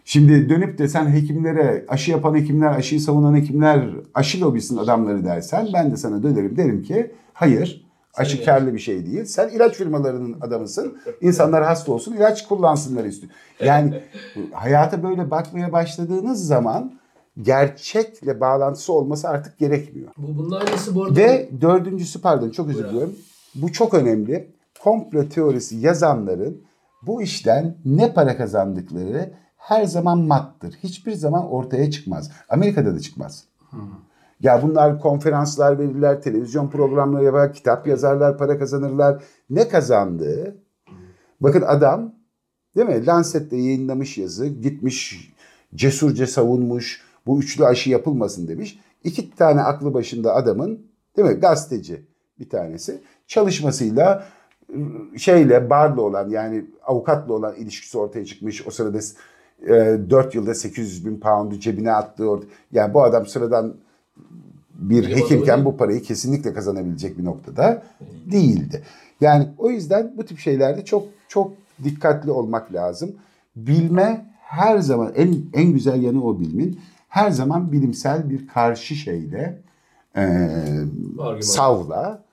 [0.06, 5.68] Şimdi dönüp de sen hekimlere aşı yapan hekimler, aşıyı savunan hekimler, aşı lobisinin adamları dersen
[5.74, 9.26] ben de sana dönerim derim ki hayır aşı karlı bir şey değil.
[9.26, 10.97] Sen ilaç firmalarının adamısın.
[11.22, 13.34] İnsanlar hasta olsun ilaç kullansınlar istiyor.
[13.60, 14.01] Yani
[14.51, 16.93] hayata böyle bakmaya başladığınız zaman
[17.41, 20.08] gerçekle bağlantısı olması artık gerekmiyor.
[20.18, 21.16] Bu bunun aynısı bu arada.
[21.16, 23.16] Ve dördüncüsü pardon çok özür diliyorum.
[23.56, 24.56] Bu çok önemli.
[24.80, 26.62] Komplo teorisi yazanların
[27.01, 29.32] bu işten ne para kazandıkları
[29.66, 30.74] her zaman mattır.
[30.84, 32.32] Hiçbir zaman ortaya çıkmaz.
[32.49, 33.43] Amerika'da da çıkmaz.
[34.41, 39.24] Ya bunlar konferanslar verirler, televizyon programları yapar, kitap yazarlar, para kazanırlar.
[39.49, 40.55] Ne kazandığı?
[41.41, 42.13] Bakın adam
[42.76, 43.05] değil mi?
[43.05, 45.34] Lancet'te yayınlamış yazı, gitmiş
[45.76, 48.80] cesurca savunmuş, bu üçlü aşı yapılmasın demiş.
[49.03, 50.88] İki tane aklı başında adamın
[51.18, 51.34] değil mi?
[51.34, 52.05] Gazeteci
[52.39, 54.26] bir tanesi çalışmasıyla
[55.18, 58.68] şeyle barla olan yani avukatla olan ilişkisi ortaya çıkmış.
[58.68, 58.99] O sırada
[59.66, 62.45] 4 yılda 800 bin pound'u cebine attığı orada.
[62.72, 63.76] Yani bu adam sıradan
[64.74, 67.84] bir Bilim hekimken bu parayı kesinlikle kazanabilecek bir noktada
[68.32, 68.84] değildi.
[69.22, 71.51] Yani o yüzden bu tip şeylerde çok çok
[71.84, 73.16] dikkatli olmak lazım.
[73.55, 76.80] Bilme her zaman en en güzel yanı o bilmin.
[77.09, 79.61] Her zaman bilimsel bir karşı şeyle
[80.18, 80.49] e,
[81.41, 82.24] savla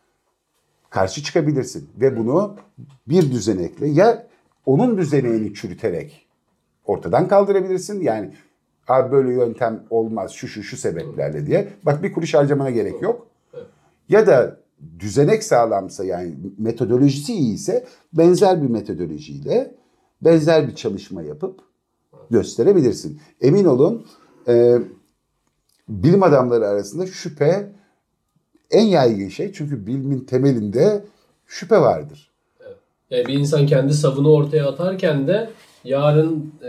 [0.91, 2.57] karşı çıkabilirsin ve bunu
[3.09, 4.27] bir düzenekle ya
[4.67, 6.22] onun düzeneğini çürüterek
[6.87, 8.01] ortadan kaldırabilirsin.
[8.01, 8.31] Yani
[8.89, 11.69] abi böyle yöntem olmaz şu şu şu sebeplerle diye.
[11.83, 13.27] Bak bir kuruş harcamana gerek yok.
[14.09, 14.57] Ya da
[14.99, 19.75] düzenek sağlamsa yani metodolojisi iyiyse benzer bir metodolojiyle
[20.23, 21.61] benzer bir çalışma yapıp
[22.31, 23.21] gösterebilirsin.
[23.41, 24.07] Emin olun
[24.49, 24.79] e,
[25.89, 27.73] bilim adamları arasında şüphe
[28.71, 31.05] en yaygın şey çünkü bilimin temelinde
[31.47, 32.33] şüphe vardır.
[33.11, 35.51] Yani bir insan kendi savını ortaya atarken de
[35.85, 36.69] yarın e,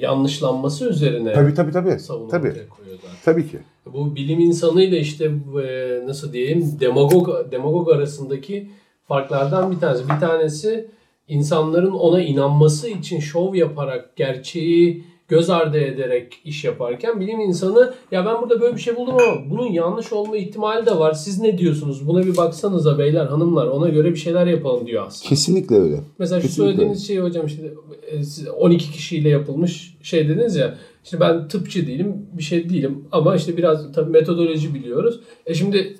[0.00, 1.98] yanlışlanması üzerine Tabii tabii tabii.
[1.98, 2.48] savunu Tabii.
[2.48, 3.16] ortaya koyuyor zaten.
[3.24, 3.58] Tabii ki.
[3.86, 5.24] Bu bilim insanıyla işte
[5.64, 8.70] e, nasıl diyeyim demagog demagog arasındaki
[9.08, 10.04] farklardan bir tanesi.
[10.04, 10.88] Bir tanesi
[11.28, 18.26] insanların ona inanması için şov yaparak gerçeği göz ardı ederek iş yaparken bilim insanı ya
[18.26, 21.12] ben burada böyle bir şey buldum ama bunun yanlış olma ihtimali de var.
[21.12, 22.06] Siz ne diyorsunuz?
[22.06, 25.28] Buna bir baksanıza beyler hanımlar ona göre bir şeyler yapalım diyor aslında.
[25.28, 26.00] Kesinlikle öyle.
[26.18, 27.62] Mesela şu Kesinlikle söylediğiniz şey hocam işte
[28.10, 30.74] e, siz 12 kişiyle yapılmış şey dediniz ya.
[31.04, 35.20] İşte ben tıpçı değilim, bir şey değilim ama işte biraz tabii metodoloji biliyoruz.
[35.46, 35.96] E şimdi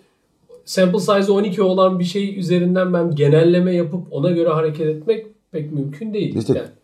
[0.65, 5.73] sample size 12 olan bir şey üzerinden ben genelleme yapıp ona göre hareket etmek pek
[5.73, 6.37] mümkün değil.
[6.37, 6.82] İşte- Yani.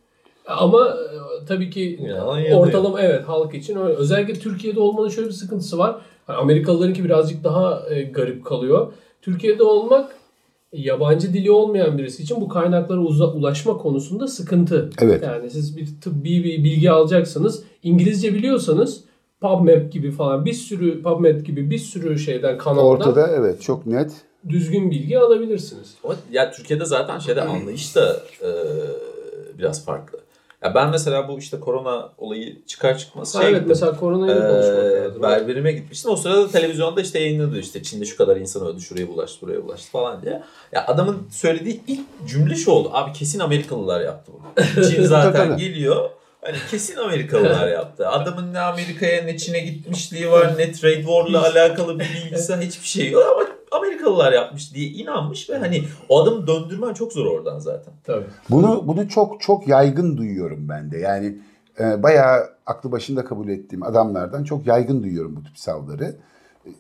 [0.49, 2.61] Ama e, tabii ki yanıyor.
[2.61, 3.95] ortalama evet halk için öyle.
[3.95, 5.97] Özellikle Türkiye'de olmanın şöyle bir sıkıntısı var.
[6.27, 8.93] Hani Amerikalılarınki birazcık daha e, garip kalıyor.
[9.23, 10.17] Türkiye'de olmak
[10.73, 14.91] yabancı dili olmayan birisi için bu kaynaklara uza- ulaşma konusunda sıkıntı.
[15.03, 15.23] Evet.
[15.23, 17.63] Yani siz bir tıbbi bir bilgi alacaksınız.
[17.83, 19.05] İngilizce biliyorsanız
[19.41, 24.13] PubMed gibi falan bir sürü PubMed gibi bir sürü şeyden kanaldan Ortada evet çok net.
[24.49, 25.95] düzgün bilgi alabilirsiniz.
[26.05, 28.49] Ama ya Türkiye'de zaten şeyde anlayış da e,
[29.59, 30.19] biraz farklı.
[30.65, 33.69] Ya ben mesela bu işte korona olayı çıkar çıkmaz şey evet gittim.
[33.69, 33.97] mesela da
[34.49, 35.23] konuşmak Ee, lazım.
[35.23, 36.11] berberime gitmiştim.
[36.11, 39.91] O sırada televizyonda işte yayınladı işte Çin'de şu kadar insan öldü, şuraya bulaştı, buraya bulaştı
[39.91, 40.43] falan diye.
[40.73, 42.91] Ya adamın söylediği ilk cümle şu oldu.
[42.93, 44.65] Abi kesin Amerikalılar yaptı bunu.
[44.91, 46.11] Çin zaten geliyor.
[46.41, 48.09] Hani kesin Amerikalılar yaptı.
[48.09, 53.11] Adamın ne Amerika'ya ne Çin'e gitmişliği var, ne trade war'la alakalı bir bilgisi, hiçbir şey
[53.11, 53.49] yok ama
[53.81, 57.95] Amerikalılar yapmış diye inanmış ve hani o adamı döndürmen çok zor oradan zaten.
[58.05, 58.27] Tabii.
[58.51, 60.99] Bunu bunu çok çok yaygın duyuyorum ben de.
[60.99, 61.39] Yani
[61.81, 66.17] e, bayağı aklı başında kabul ettiğim adamlardan çok yaygın duyuyorum bu tip savları.
[66.67, 66.71] E,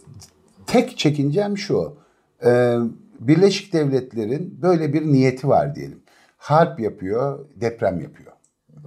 [0.66, 1.96] Tek çekincem şu.
[2.44, 2.76] Ee,
[3.20, 6.00] Birleşik Devletler'in böyle bir niyeti var diyelim.
[6.38, 8.32] Harp yapıyor, deprem yapıyor.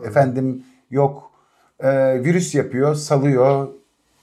[0.05, 1.31] Efendim yok
[1.79, 3.67] e, virüs yapıyor, salıyor,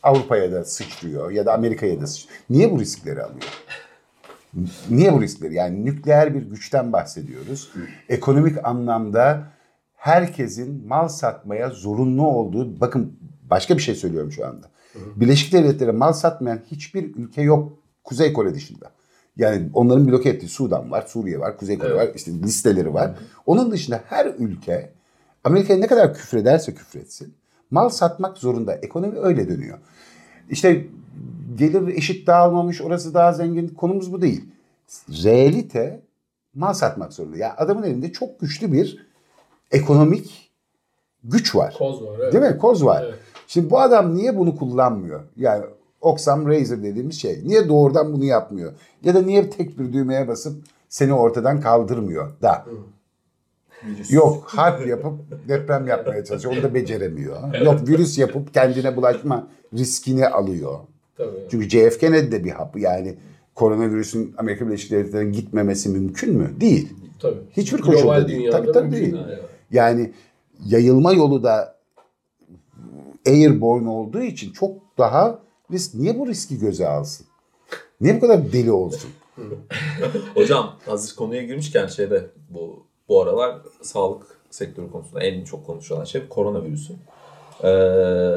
[0.03, 2.41] Avrupa'ya da sıçrıyor ya da Amerika'ya da sıçrıyor.
[2.51, 3.65] Niye bu riskleri alıyor?
[4.91, 5.55] Niye bu riskleri?
[5.55, 7.73] Yani nükleer bir güçten bahsediyoruz.
[8.09, 9.43] Ekonomik anlamda
[9.97, 13.19] herkesin mal satmaya zorunlu olduğu, bakın
[13.51, 14.67] başka bir şey söylüyorum şu anda.
[15.17, 17.73] Birleşik Devletlere mal satmayan hiçbir ülke yok
[18.05, 18.91] Kuzey Kore dışında.
[19.37, 23.11] Yani onların bloke ettiği Sudan var, Suriye var, Kuzey Kore var, işte listeleri var.
[23.47, 24.93] Onun dışında her ülke
[25.49, 27.35] Amerika'ya ne kadar küfrederse küfretsin
[27.71, 28.75] mal satmak zorunda.
[28.75, 29.79] Ekonomi öyle dönüyor.
[30.51, 30.87] İşte
[31.57, 33.69] gelir eşit dağılmamış, orası daha zengin.
[33.69, 34.45] Konumuz bu değil.
[35.25, 36.01] Realite
[36.55, 37.37] mal satmak zorunda.
[37.37, 39.07] Yani adamın elinde çok güçlü bir
[39.71, 40.51] ekonomik
[41.25, 41.75] güç var.
[41.79, 42.19] Koz var.
[42.23, 42.33] Evet.
[42.33, 42.59] Değil mi?
[42.59, 43.05] Koz var.
[43.09, 43.19] Evet.
[43.47, 45.21] Şimdi bu adam niye bunu kullanmıyor?
[45.37, 45.65] Yani
[46.01, 47.41] Oxfam Razor dediğimiz şey.
[47.45, 48.73] Niye doğrudan bunu yapmıyor?
[49.05, 52.65] Ya da niye tek bir düğmeye basıp seni ortadan kaldırmıyor da?
[54.11, 55.15] Yok harp yapıp
[55.49, 56.55] deprem yapmaya çalışıyor.
[56.55, 57.65] Onu da beceremiyor.
[57.65, 60.79] Yok virüs yapıp kendine bulaşma riskini alıyor.
[61.17, 61.37] Tabii.
[61.51, 62.79] Çünkü JF Kennedy de bir hap.
[62.79, 63.15] Yani
[63.55, 66.51] koronavirüsün Amerika Birleşik Devletleri'ne gitmemesi mümkün mü?
[66.61, 66.89] Değil.
[67.21, 67.39] Tabii.
[67.57, 68.51] Hiçbir Global koşulda değil.
[68.51, 69.13] Tabii tabii değil.
[69.13, 69.27] değil.
[69.71, 70.13] Yani
[70.67, 71.79] yayılma yolu da
[73.27, 75.39] airborne olduğu için çok daha
[75.73, 75.95] risk.
[75.95, 77.27] Niye bu riski göze alsın?
[78.01, 79.11] Niye bu kadar deli olsun?
[80.35, 86.29] Hocam hazır konuya girmişken şeyde bu bu aralar sağlık sektörü konusunda en çok konuşulan şey
[86.29, 86.93] koronavirüsü.
[87.63, 87.73] Ee,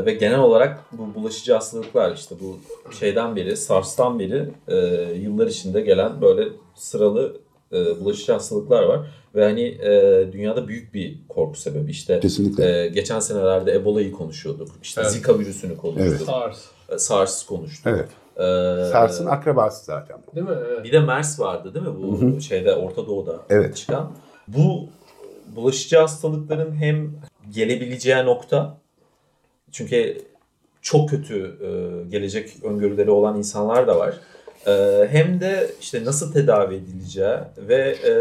[0.06, 2.60] ve genel olarak bu bulaşıcı hastalıklar işte bu
[2.94, 4.76] şeyden beri SARS'tan beri e,
[5.14, 7.38] yıllar içinde gelen böyle sıralı
[7.74, 9.00] e, bulaşıcı hastalıklar var.
[9.36, 12.84] Ve hani e, dünyada büyük bir korku sebebi işte Kesinlikle.
[12.84, 14.68] e, geçen senelerde Ebola'yı konuşuyorduk.
[14.84, 15.12] İşte Evet.
[15.12, 16.28] Zika virüsünü konuştuk.
[16.28, 16.66] SARS.
[16.90, 17.88] E, SARS konuştuk.
[17.88, 18.10] Evet.
[18.38, 18.42] Ee,
[18.92, 20.18] SARS'ın akrabası zaten.
[20.36, 20.56] Değil mi?
[20.68, 20.84] Evet.
[20.84, 23.78] bir de MERS vardı değil mi bu şeyde Orta Doğu'da Evet.
[23.78, 24.12] çıkan.
[24.48, 24.90] Bu
[25.56, 27.12] bulaşıcı hastalıkların hem
[27.54, 28.78] gelebileceği nokta
[29.72, 30.22] çünkü
[30.82, 31.70] çok kötü e,
[32.10, 34.16] gelecek öngörüleri olan insanlar da var.
[34.68, 38.14] E, hem de işte nasıl tedavi edileceği ve e,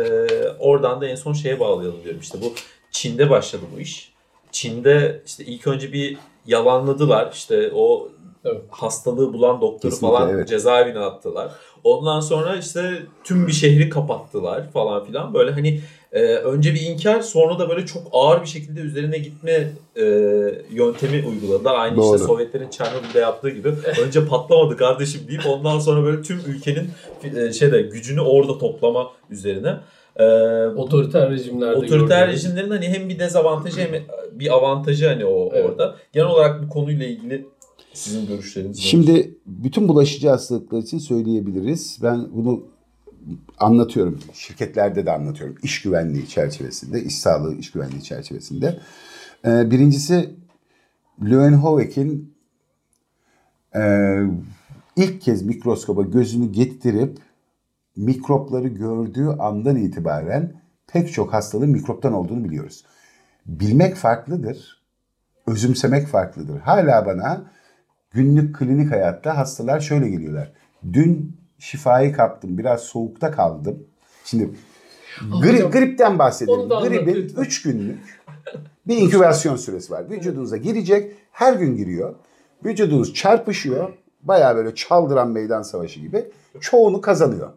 [0.58, 2.20] oradan da en son şeye bağlayalım diyorum.
[2.20, 2.54] İşte bu
[2.90, 4.12] Çin'de başladı bu iş.
[4.52, 6.16] Çin'de işte ilk önce bir
[6.46, 7.30] yalanladılar.
[7.32, 8.08] İşte o
[8.44, 8.60] Evet.
[8.70, 10.48] hastalığı bulan doktoru Kesinlikle, falan evet.
[10.48, 11.50] cezaevine attılar.
[11.84, 15.34] Ondan sonra işte tüm bir şehri kapattılar falan filan.
[15.34, 15.80] Böyle hani
[16.12, 19.52] e, önce bir inkar sonra da böyle çok ağır bir şekilde üzerine gitme
[19.96, 20.02] e,
[20.70, 21.74] yöntemi uyguladılar.
[21.74, 22.14] Aynı Doğru.
[22.16, 23.68] işte Sovyetlerin Çernobil'de yaptığı gibi.
[24.06, 26.90] Önce patlamadı kardeşim deyip ondan sonra böyle tüm ülkenin
[27.36, 29.76] e, şeyde gücünü orada toplama üzerine.
[30.16, 30.24] E,
[30.66, 33.90] Otoriter rejimlerde Otoriter gördüğümüz- rejimlerin hani hem bir dezavantajı hem
[34.32, 35.64] bir avantajı hani o Evet.
[35.70, 35.96] orada.
[36.12, 37.46] Genel olarak bu konuyla ilgili
[38.00, 38.88] sizin görüşleriniz nedir?
[38.88, 41.98] Şimdi bütün bulaşıcı hastalıklar için söyleyebiliriz.
[42.02, 42.66] Ben bunu
[43.58, 44.18] anlatıyorum.
[44.32, 45.56] Şirketlerde de anlatıyorum.
[45.62, 48.80] İş güvenliği çerçevesinde, iş sağlığı iş güvenliği çerçevesinde.
[49.44, 50.30] Ee, birincisi
[51.24, 52.34] Leeuwenhoek'in
[53.76, 53.82] e,
[54.96, 57.18] ilk kez mikroskoba gözünü getirip
[57.96, 60.52] mikropları gördüğü andan itibaren
[60.86, 62.84] pek çok hastalığın mikroptan olduğunu biliyoruz.
[63.46, 64.82] Bilmek farklıdır,
[65.46, 66.60] özümsemek farklıdır.
[66.60, 67.50] Hala bana
[68.14, 70.52] günlük klinik hayatta hastalar şöyle geliyorlar.
[70.92, 73.86] Dün şifayı kaptım, biraz soğukta kaldım.
[74.24, 74.50] Şimdi
[75.20, 76.68] gri- gripten bahsedelim.
[76.88, 77.42] Gripin lütfen.
[77.42, 77.98] 3 günlük
[78.88, 80.10] bir inkübasyon süresi var.
[80.10, 82.14] Vücudunuza girecek, her gün giriyor.
[82.64, 83.92] Vücudunuz çarpışıyor.
[84.22, 86.24] Bayağı böyle çaldıran meydan savaşı gibi.
[86.60, 87.50] Çoğunu kazanıyor.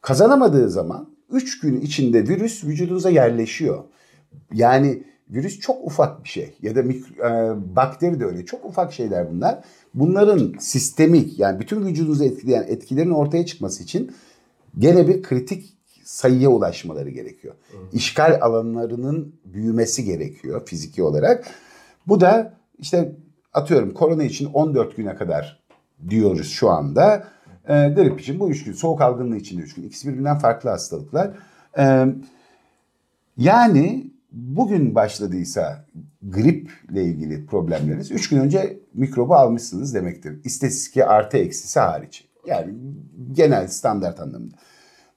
[0.00, 3.84] Kazanamadığı zaman 3 gün içinde virüs vücudunuza yerleşiyor.
[4.52, 8.92] Yani virüs çok ufak bir şey ya da mik- e, bakteri de öyle çok ufak
[8.92, 9.64] şeyler bunlar.
[9.94, 14.12] Bunların sistemik yani bütün vücudunuzu etkileyen etkilerin ortaya çıkması için
[14.78, 17.54] gene bir kritik sayıya ulaşmaları gerekiyor.
[17.92, 21.44] İşgal alanlarının büyümesi gerekiyor fiziki olarak.
[22.06, 23.12] Bu da işte
[23.54, 25.62] atıyorum korona için 14 güne kadar
[26.08, 27.28] diyoruz şu anda.
[27.68, 29.82] E, grip için bu 3 gün, soğuk algınlığı için de 3 gün.
[29.82, 31.30] İkisi birbirinden farklı hastalıklar.
[31.78, 32.06] E,
[33.36, 35.84] yani bugün başladıysa
[36.22, 40.40] griple ilgili problemleriniz 3 gün önce mikrobu almışsınız demektir.
[40.44, 42.28] İstatistik artı eksisi hariç.
[42.46, 42.74] Yani
[43.32, 44.54] genel standart anlamında.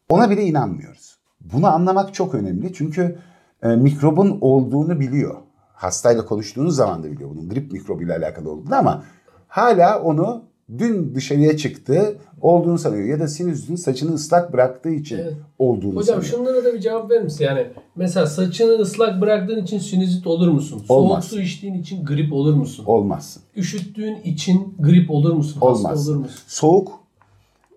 [0.10, 1.20] Ona bile inanmıyoruz.
[1.41, 3.20] Bunu anlamak çok önemli çünkü
[3.64, 5.36] e, mikrobun olduğunu biliyor.
[5.74, 9.03] Hastayla konuştuğunuz zaman da biliyor bunun grip mikrobuyla alakalı olduğunu ama
[9.47, 15.34] hala onu dün dışarıya çıktı olduğunu sanıyor ya da sinüzün saçını ıslak bıraktığı için Evet.
[15.60, 16.24] olduğunu Hocam sanıyor.
[16.24, 17.44] şunlara da bir cevap verir misin?
[17.46, 20.84] Yani mesela saçını ıslak bıraktığın için sinüzit olur musun?
[20.90, 21.24] Olmaz.
[21.26, 22.84] Soğuk su içtiğin için grip olur musun?
[22.86, 23.44] Olmazsın.
[23.56, 25.62] Üşüttüğün için grip olur musun?
[25.62, 25.84] Olmaz.
[25.92, 26.40] Hasta olur musun?
[26.48, 26.92] Soğuk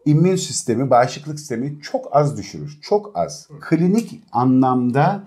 [0.04, 2.78] immün sistemi, bağışıklık sistemi çok az düşürür.
[2.82, 3.48] Çok az.
[3.60, 5.22] Klinik anlamda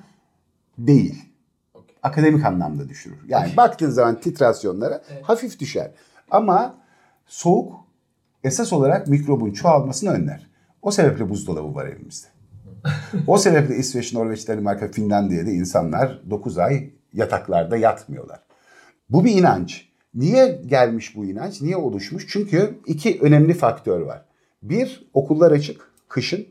[0.77, 1.15] değil.
[2.03, 3.17] Akademik anlamda düşürür.
[3.27, 5.91] Yani baktığın zaman titrasyonlara hafif düşer.
[6.31, 6.75] Ama
[7.25, 7.73] soğuk
[8.43, 10.49] esas olarak mikrobun çoğalmasını önler.
[10.81, 12.27] O sebeple buzdolabı var evimizde.
[13.27, 18.39] o sebeple İsveç, Norveç, Danimarka, Finlandiya'da insanlar 9 ay yataklarda yatmıyorlar.
[19.09, 19.89] Bu bir inanç.
[20.13, 21.61] Niye gelmiş bu inanç?
[21.61, 22.25] Niye oluşmuş?
[22.29, 24.25] Çünkü iki önemli faktör var.
[24.63, 26.47] Bir, okullar açık, kışın.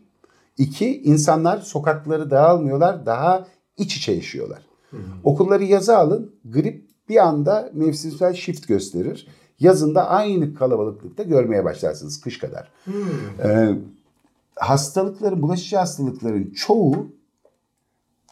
[0.58, 3.46] İki, insanlar sokakları dağılmıyorlar, daha
[3.76, 4.66] iç içe yaşıyorlar.
[5.24, 9.28] Okulları yaza alın, grip bir anda mevsimsel shift gösterir.
[9.60, 12.72] Yazında aynı kalabalıklıkta görmeye başlarsınız kış kadar.
[13.44, 13.78] Ee,
[14.56, 17.06] hastalıkların, bulaşıcı hastalıkların çoğu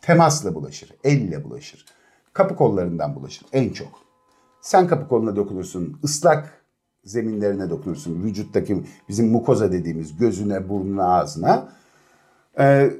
[0.02, 1.86] temasla bulaşır, elle bulaşır.
[2.32, 4.02] Kapı kollarından bulaşır en çok.
[4.60, 6.62] Sen kapı koluna dokunursun, ıslak
[7.04, 8.22] zeminlerine dokunursun.
[8.22, 11.72] Vücuttaki bizim mukoza dediğimiz gözüne, burnuna, ağzına.
[12.58, 12.90] Ee,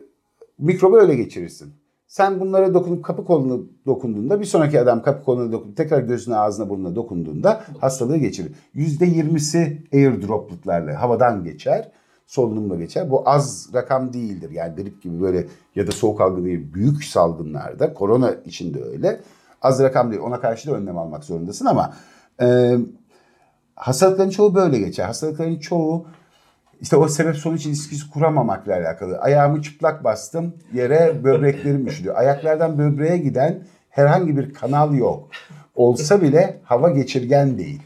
[0.58, 1.74] mikrobu öyle geçirirsin.
[2.12, 6.68] Sen bunlara dokunup kapı koluna dokunduğunda bir sonraki adam kapı koluna dokunup tekrar gözüne, ağzına,
[6.68, 8.52] burnuna dokunduğunda hastalığı geçirir.
[8.74, 11.88] %20'si air dropletlerle havadan geçer,
[12.26, 13.10] solunumla geçer.
[13.10, 14.50] Bu az rakam değildir.
[14.50, 19.20] Yani grip gibi böyle ya da soğuk algını gibi büyük salgınlarda korona için de öyle.
[19.62, 20.22] Az rakam değil.
[20.22, 21.94] Ona karşı da önlem almak zorundasın ama
[22.42, 22.76] e,
[23.74, 25.04] hastalıkların çoğu böyle geçer.
[25.04, 26.06] Hastalıkların çoğu
[26.82, 29.18] işte o sebep sonuç ilişkisi kuramamakla alakalı.
[29.18, 32.10] Ayağımı çıplak bastım yere böbreklerim üşüdü.
[32.10, 35.28] Ayaklardan böbreğe giden herhangi bir kanal yok.
[35.74, 37.80] Olsa bile hava geçirgen değil.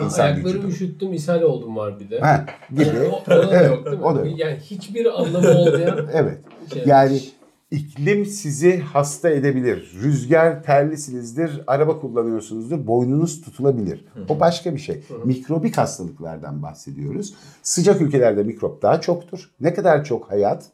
[0.00, 0.68] İnsan Ayakları vücudu.
[0.68, 2.20] üşüttüm, ishal oldum var bir de.
[2.20, 2.90] Ha, gibi.
[3.12, 4.04] O, o da Evet, yok değil mi?
[4.04, 4.38] o da yok.
[4.38, 6.38] Yani hiçbir anlamı olmayan Evet.
[6.72, 6.82] şey.
[6.86, 7.20] Yani
[7.72, 9.92] iklim sizi hasta edebilir.
[10.02, 14.04] Rüzgar terlisinizdir, araba kullanıyorsunuzdur, boynunuz tutulabilir.
[14.28, 15.02] O başka bir şey.
[15.24, 17.34] Mikrobik hastalıklardan bahsediyoruz.
[17.62, 19.50] Sıcak ülkelerde mikrop daha çoktur.
[19.60, 20.64] Ne kadar çok hayat,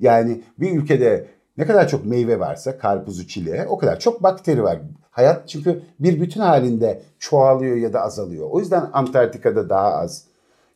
[0.00, 1.26] yani bir ülkede
[1.58, 4.78] ne kadar çok meyve varsa, karpuzu, çileği, o kadar çok bakteri var.
[5.10, 8.48] Hayat çünkü bir bütün halinde çoğalıyor ya da azalıyor.
[8.50, 10.24] O yüzden Antarktika'da daha az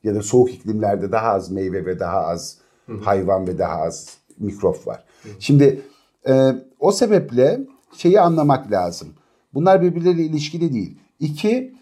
[0.04, 2.58] ya da soğuk iklimlerde daha az meyve ve daha az
[3.02, 4.08] hayvan ve daha az
[4.38, 5.04] mikrop var.
[5.38, 5.82] Şimdi
[6.28, 7.60] e, o sebeple
[7.96, 9.08] şeyi anlamak lazım.
[9.54, 10.98] Bunlar birbirleriyle ilişkili değil.
[11.20, 11.74] İki,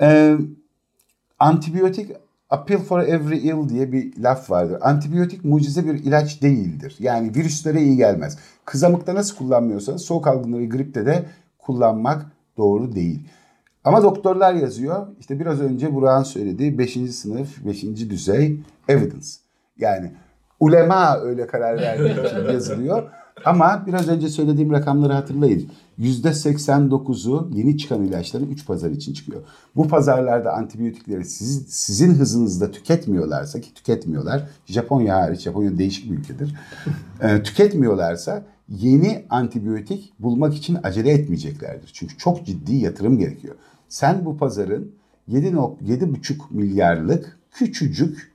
[0.00, 0.36] e,
[1.38, 2.10] antibiyotik
[2.50, 4.78] a pill for every ill diye bir laf vardır.
[4.80, 6.96] Antibiyotik mucize bir ilaç değildir.
[6.98, 8.38] Yani virüslere iyi gelmez.
[8.64, 11.26] Kızamıkta nasıl kullanmıyorsanız soğuk algınlığı ve gripte de
[11.58, 13.28] kullanmak doğru değil.
[13.84, 15.06] Ama doktorlar yazıyor.
[15.20, 16.92] İşte biraz önce Burak'ın söylediği 5.
[16.92, 17.82] sınıf, 5.
[17.84, 19.28] düzey evidence.
[19.78, 20.12] Yani
[20.60, 23.10] ulema öyle karar verdiği için yazılıyor.
[23.44, 25.70] Ama biraz önce söylediğim rakamları hatırlayın.
[25.98, 29.42] %89'u yeni çıkan ilaçların 3 pazar için çıkıyor.
[29.76, 34.48] Bu pazarlarda antibiyotikleri siz, sizin hızınızda tüketmiyorlarsa ki tüketmiyorlar.
[34.66, 36.54] Japonya hariç, Japonya değişik bir ülkedir.
[37.22, 41.90] Ee, tüketmiyorlarsa yeni antibiyotik bulmak için acele etmeyeceklerdir.
[41.94, 43.54] Çünkü çok ciddi yatırım gerekiyor.
[43.88, 44.92] Sen bu pazarın
[45.28, 48.32] 7.7,5 milyarlık küçücük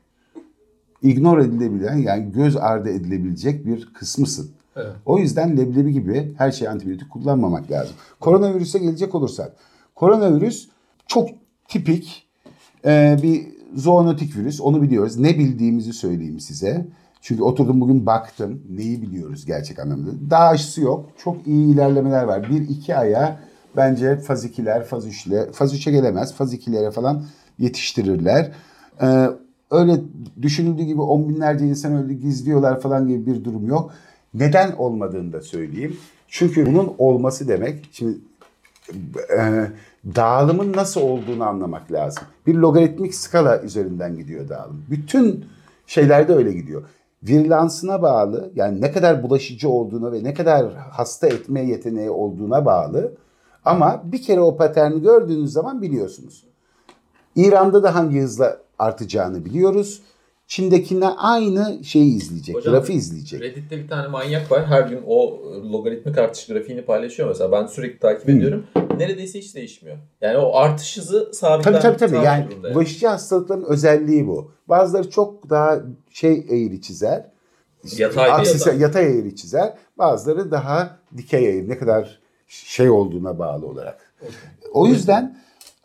[1.02, 4.52] ignore edilebilen yani göz ardı edilebilecek bir kısmısın.
[4.76, 4.91] Evet.
[5.06, 7.96] O yüzden leblebi gibi her şeye antibiyotik kullanmamak lazım.
[8.20, 9.54] Koronavirüse gelecek olursak.
[9.96, 10.68] Koronavirüs
[11.08, 11.30] çok
[11.68, 12.28] tipik
[12.86, 14.62] e, bir zoonotik virüs.
[14.62, 15.18] Onu biliyoruz.
[15.18, 16.88] Ne bildiğimizi söyleyeyim size.
[17.22, 18.62] Çünkü oturdum bugün baktım.
[18.70, 20.10] Neyi biliyoruz gerçek anlamda.
[20.30, 21.10] Daha aşısı yok.
[21.18, 22.50] Çok iyi ilerlemeler var.
[22.50, 23.39] Bir iki aya
[23.78, 26.34] bence faz 2'ler, faz 3'le, faz 3'e gelemez.
[26.34, 27.26] Faz 2'lere falan
[27.60, 28.52] yetiştirirler.
[29.02, 29.30] Ee,
[29.76, 30.01] öyle
[30.41, 33.91] düşünüldüğü gibi on binlerce insan öldü gizliyorlar falan gibi bir durum yok.
[34.34, 35.97] Neden olmadığını da söyleyeyim.
[36.28, 38.17] Çünkü bunun olması demek, şimdi
[39.38, 39.67] e,
[40.15, 42.23] dağılımın nasıl olduğunu anlamak lazım.
[42.47, 44.86] Bir logaritmik skala üzerinden gidiyor dağılım.
[44.89, 45.45] Bütün
[45.88, 46.84] şeylerde öyle gidiyor.
[47.23, 53.11] Virülansına bağlı yani ne kadar bulaşıcı olduğuna ve ne kadar hasta etme yeteneği olduğuna bağlı.
[53.65, 56.43] Ama bir kere o paterni gördüğünüz zaman biliyorsunuz.
[57.36, 60.01] İran'da da hangi hızla artacağını biliyoruz.
[60.47, 63.41] Çin'dekine aynı şeyi izleyecek, Hocam, grafiği izleyecek.
[63.41, 64.65] Reddit'te bir tane manyak var.
[64.65, 65.39] Her gün o
[65.71, 67.51] logaritmik artış grafiğini paylaşıyor mesela.
[67.51, 68.63] Ben sürekli takip ediyorum.
[68.97, 69.97] Neredeyse hiç değişmiyor.
[70.21, 71.63] Yani o artış hızı sabit.
[71.63, 72.15] Tabii tabii tabii.
[72.15, 74.51] Yani bulaşıcı hastalıkların özelliği bu.
[74.67, 75.79] Bazıları çok daha
[76.09, 77.25] şey eğri çizer.
[77.97, 78.81] Yatay bir Aksisi, yatay.
[78.81, 79.73] yatay eğri çizer.
[79.97, 81.69] Bazıları daha dikey eğri.
[81.69, 84.13] Ne kadar şey olduğuna bağlı olarak.
[84.73, 85.38] O yüzden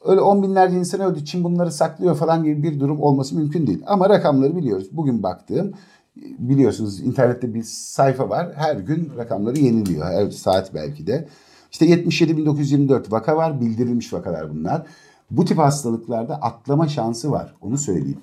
[0.05, 1.25] öyle on binlerce insan öldü.
[1.25, 3.83] Çin bunları saklıyor falan gibi bir durum olması mümkün değil.
[3.87, 4.89] Ama rakamları biliyoruz.
[4.93, 5.73] Bugün baktığım
[6.17, 8.53] biliyorsunuz internette bir sayfa var.
[8.55, 10.07] Her gün rakamları yeniliyor.
[10.07, 11.29] Her saat belki de.
[11.73, 13.61] İşte 77.924 vaka var.
[13.61, 14.87] Bildirilmiş vakalar bunlar.
[15.31, 17.55] Bu tip hastalıklarda atlama şansı var.
[17.61, 18.21] Onu söyleyeyim.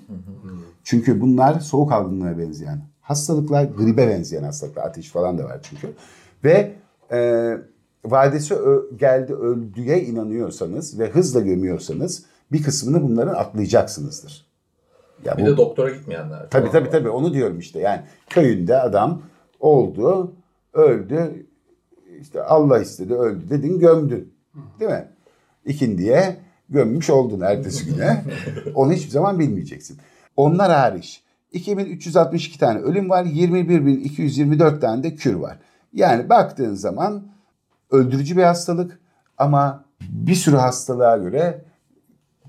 [0.84, 4.86] Çünkü bunlar soğuk algınlığına benzeyen hastalıklar, gribe benzeyen hastalıklar.
[4.86, 5.94] Ateş falan da var çünkü.
[6.44, 6.74] Ve
[7.12, 7.18] e,
[8.10, 8.54] vadesi
[8.96, 14.46] geldi öldüğe inanıyorsanız ve hızla gömüyorsanız bir kısmını bunların atlayacaksınızdır.
[15.24, 16.50] Ya Bir bu- de doktora gitmeyenler.
[16.50, 16.92] Tabii tabii var.
[16.92, 17.80] tabii onu diyorum işte.
[17.80, 18.00] Yani
[18.30, 19.22] köyünde adam
[19.60, 20.32] oldu,
[20.72, 21.46] öldü.
[22.20, 24.32] işte Allah istedi, öldü dedin, gömdün.
[24.80, 25.08] Değil mi?
[25.66, 26.36] İkindiye
[26.68, 28.24] gömmüş oldun ertesi güne.
[28.74, 29.98] Onu hiçbir zaman bilmeyeceksin.
[30.36, 35.58] Onlar hariç 2362 tane ölüm var, 21224 tane de kür var.
[35.92, 37.22] Yani baktığın zaman
[37.90, 38.98] öldürücü bir hastalık
[39.38, 41.64] ama bir sürü hastalığa göre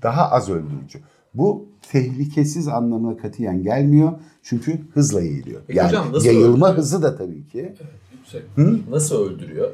[0.02, 0.98] daha az öldürücü.
[1.34, 4.12] Bu tehlikesiz anlamına katiyen gelmiyor.
[4.42, 5.60] Çünkü hızla yayılıyor.
[5.66, 6.76] Peki Yani hocam nasıl yayılma öldürüyor?
[6.76, 7.74] hızı da tabii ki.
[8.12, 8.42] Yüksek.
[8.90, 9.70] Nasıl öldürüyor?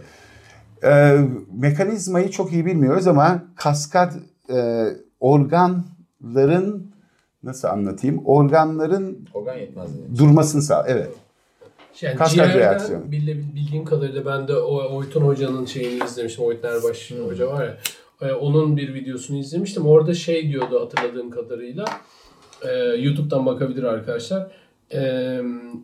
[0.85, 1.19] Ee,
[1.53, 4.15] mekanizmayı çok iyi bilmiyoruz ama kaskat
[4.51, 4.87] e,
[5.21, 6.91] organların
[7.43, 8.23] nasıl anlatayım?
[8.25, 10.19] Organların Organ yetmezliği.
[10.19, 10.85] durmasını sağ.
[10.89, 11.11] Evet.
[12.01, 13.13] Yani Kaskat ciğerden reaksiyonu.
[13.13, 16.45] bile- bildiğim kadarıyla ben de o Oytun Hoca'nın şeyini izlemiştim.
[16.45, 17.77] Oytun Erbaş Hoca var ya.
[18.29, 19.87] e, Onun bir videosunu izlemiştim.
[19.87, 21.85] Orada şey diyordu hatırladığım kadarıyla.
[22.69, 24.51] e, YouTube'dan bakabilir arkadaşlar.
[24.95, 24.99] E,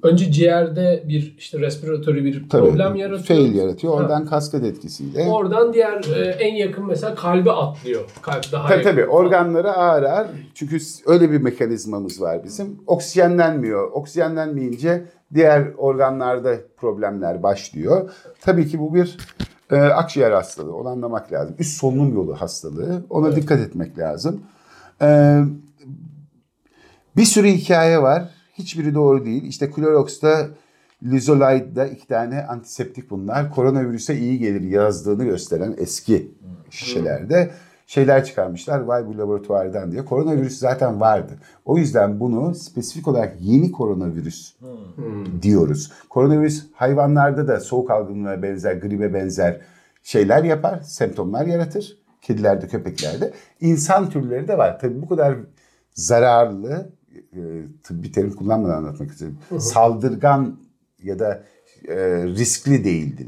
[0.02, 2.68] önce ciğerde bir işte respiratörü bir Tabii.
[2.68, 3.38] problem yaratıyor.
[3.38, 3.94] Fail yaratıyor.
[3.94, 4.00] Ha.
[4.00, 5.28] Oradan kaskat etkisiyle.
[5.30, 8.04] Oradan diğer e, en yakın mesela kalbe atlıyor.
[8.22, 12.78] Kalp daha Tabii tabii organları ağır ağır çünkü öyle bir mekanizmamız var bizim.
[12.86, 13.90] Oksijenlenmiyor.
[13.90, 18.10] Oksijenlenmeyince diğer organlarda problemler başlıyor.
[18.40, 19.16] Tabii ki bu bir
[19.70, 20.76] e, akciğer hastalığı.
[20.76, 21.56] Onu anlamak lazım.
[21.58, 23.04] Üst solunum yolu hastalığı.
[23.10, 24.42] Ona dikkat etmek lazım.
[25.02, 25.38] E,
[27.16, 28.41] bir sürü hikaye var.
[28.52, 29.44] Hiçbiri doğru değil.
[29.44, 30.48] İşte Clorox'ta
[31.02, 33.50] Lizolide'da iki tane antiseptik bunlar.
[33.50, 36.32] Koronavirüse iyi gelir yazdığını gösteren eski
[36.70, 37.50] şişelerde
[37.86, 38.80] şeyler çıkarmışlar.
[38.80, 40.04] Vay bu laboratuvardan diye.
[40.04, 41.32] Koronavirüs zaten vardı.
[41.64, 44.54] O yüzden bunu spesifik olarak yeni koronavirüs
[45.42, 45.92] diyoruz.
[46.08, 49.60] Koronavirüs hayvanlarda da soğuk algınlığına benzer, gribe benzer
[50.02, 51.98] şeyler yapar, semptomlar yaratır.
[52.22, 53.32] Kedilerde, köpeklerde.
[53.60, 54.78] İnsan türleri de var.
[54.80, 55.34] Tabii bu kadar
[55.94, 57.40] zararlı, e,
[57.82, 59.38] tıbbi terim kullanmadan anlatmak istedim.
[59.58, 60.58] Saldırgan
[61.02, 61.44] ya da
[61.88, 63.26] e, riskli değildi.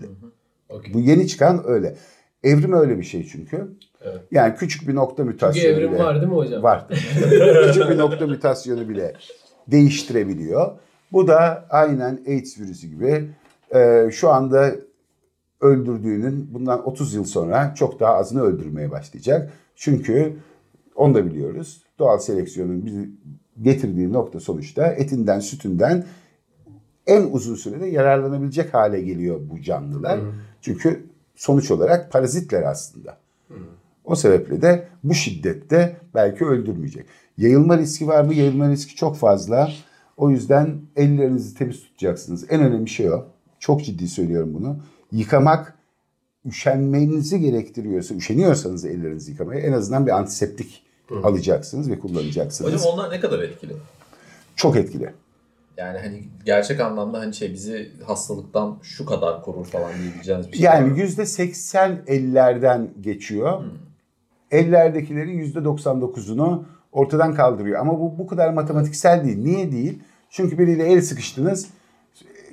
[0.69, 0.95] Okey.
[0.95, 1.97] Bu yeni çıkan öyle.
[2.43, 3.69] Evrim öyle bir şey çünkü.
[4.03, 4.21] Evet.
[4.31, 6.63] Yani küçük bir nokta mutasyonu evrim bile- var değil mi hocam?
[6.63, 6.87] Var.
[7.67, 9.13] küçük bir nokta mutasyonu bile
[9.69, 10.73] değiştirebiliyor.
[11.13, 13.31] Bu da aynen AIDS virüsü gibi
[13.75, 14.75] e, şu anda
[15.61, 19.53] öldürdüğünün bundan 30 yıl sonra çok daha azını öldürmeye başlayacak.
[19.77, 20.37] Çünkü
[20.95, 21.83] onu da biliyoruz.
[21.99, 23.09] Doğal seleksiyonun bizi
[23.63, 26.05] getirdiği nokta sonuçta etinden, sütünden
[27.07, 30.21] en uzun sürede yararlanabilecek hale geliyor bu canlılar.
[30.61, 33.19] Çünkü sonuç olarak parazitler aslında.
[34.05, 37.07] O sebeple de bu şiddette belki öldürmeyecek.
[37.39, 38.35] Yayılma riski var mı?
[38.35, 39.71] Yayılma riski çok fazla.
[40.17, 42.47] O yüzden ellerinizi temiz tutacaksınız.
[42.51, 43.25] En önemli şey o.
[43.59, 44.77] Çok ciddi söylüyorum bunu.
[45.13, 45.75] Yıkamak
[46.47, 50.83] üşenmenizi gerektiriyorsa, üşeniyorsanız ellerinizi yıkamaya en azından bir antiseptik
[51.23, 52.73] alacaksınız ve kullanacaksınız.
[52.73, 53.73] Hocam onlar ne kadar etkili?
[54.57, 55.13] Çok etkili.
[55.77, 60.65] Yani hani gerçek anlamda hani şey bizi hastalıktan şu kadar korur falan diyebileceğiniz bir şey
[60.65, 63.65] Yani yüzde seksen ellerden geçiyor.
[64.51, 67.81] Ellerdekilerin yüzde 99'unu ortadan kaldırıyor.
[67.81, 69.39] Ama bu bu kadar matematiksel değil.
[69.39, 70.03] Niye değil?
[70.31, 71.69] Çünkü biriyle el sıkıştınız.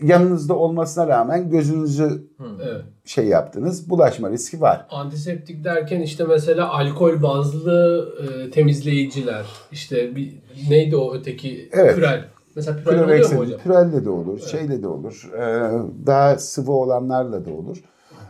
[0.02, 2.28] Yanınızda olmasına rağmen gözünüzü
[2.64, 2.82] Evet.
[3.06, 3.90] şey yaptınız.
[3.90, 4.86] Bulaşma riski var.
[4.90, 9.46] Antiseptik derken işte mesela alkol bazlı e, temizleyiciler.
[9.72, 10.34] İşte bir
[10.70, 11.96] neydi o öteki Evet.
[11.96, 12.26] pürel.
[12.56, 13.60] Mesela pürel oluyor mu hocam?
[13.60, 15.30] pürelle de olur, şeyle de olur.
[15.38, 15.72] Ee,
[16.06, 17.78] daha sıvı olanlarla da olur.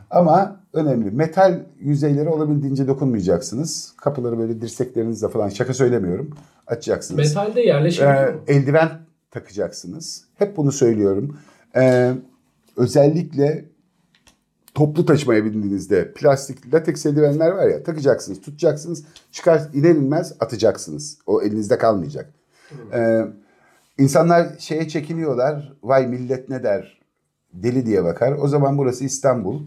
[0.09, 1.11] Ama önemli.
[1.11, 3.93] Metal yüzeyleri olabildiğince dokunmayacaksınız.
[3.97, 6.29] Kapıları böyle dirseklerinizle falan şaka söylemiyorum.
[6.67, 7.17] Açacaksınız.
[7.35, 8.89] Metalde yerleşebiliyor Ee, eldiven
[9.31, 10.23] takacaksınız.
[10.35, 11.37] Hep bunu söylüyorum.
[11.75, 12.11] Ee,
[12.77, 13.65] özellikle
[14.73, 19.03] toplu taşımaya bindiğinizde plastik lateks eldivenler var ya takacaksınız, tutacaksınız.
[19.31, 21.17] Çıkar iner inmez atacaksınız.
[21.25, 22.33] O elinizde kalmayacak.
[22.93, 23.21] Ee,
[23.97, 25.73] insanlar şeye çekiniyorlar.
[25.83, 27.01] Vay millet ne der?
[27.53, 28.31] Deli diye bakar.
[28.41, 29.61] O zaman burası İstanbul.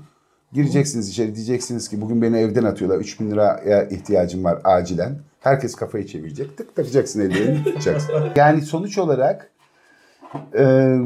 [0.53, 2.99] Gireceksiniz içeri diyeceksiniz ki bugün beni evden atıyorlar.
[2.99, 5.19] 3000 liraya ihtiyacım var acilen.
[5.41, 6.57] Herkes kafayı çevirecek.
[6.57, 8.13] Tık takacaksın eldivenini tutacaksın.
[8.37, 9.51] Yani sonuç olarak
[10.59, 10.97] e,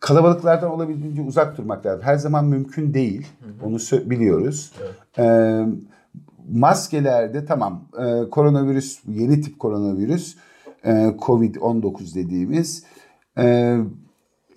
[0.00, 2.02] kalabalıklardan olabildiğince uzak durmak lazım.
[2.04, 3.26] Her zaman mümkün değil.
[3.62, 4.72] Onu sö- biliyoruz.
[5.18, 5.24] E,
[6.52, 10.36] maskelerde tamam e, koronavirüs yeni tip koronavirüs
[10.84, 12.84] e, Covid-19 dediğimiz
[13.38, 13.76] e,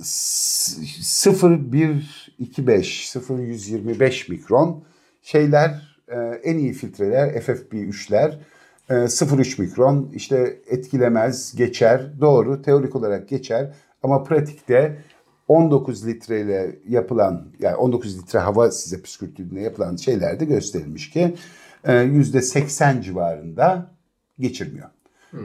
[0.02, 4.84] s- 0,125 0,125 mikron
[5.22, 8.34] şeyler e, en iyi filtreler FFP3'ler
[8.90, 12.12] e, 0,3 mikron işte etkilemez, geçer.
[12.22, 13.74] Doğru, teorik olarak geçer.
[14.04, 14.98] Ama pratikte
[15.48, 21.36] 19 litreyle yapılan yani 19 litre hava size püskürtüldüğünde yapılan şeylerde gösterilmiş ki
[21.84, 23.92] e, %80 civarında
[24.40, 24.90] geçirmiyor.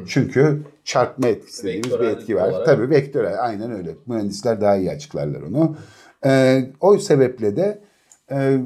[0.06, 2.48] Çünkü çarpma etkisi dediğimiz bir etki var.
[2.48, 2.66] olarak.
[2.66, 3.94] Tabii vektörel aynen öyle.
[4.06, 5.76] Mühendisler daha iyi açıklarlar onu.
[6.24, 7.82] E, o sebeple de
[8.30, 8.58] e,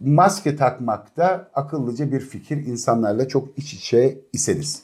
[0.00, 2.56] maske takmak da akıllıca bir fikir.
[2.66, 4.82] İnsanlarla çok iç içe iseniz.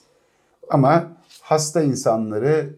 [0.70, 2.74] Ama hasta insanları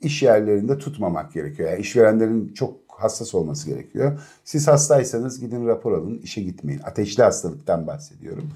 [0.00, 1.70] iş yerlerinde tutmamak gerekiyor.
[1.70, 4.20] Yani işverenlerin çok hassas olması gerekiyor.
[4.44, 6.80] Siz hastaysanız gidin rapor alın, işe gitmeyin.
[6.84, 8.50] Ateşli hastalıktan bahsediyorum.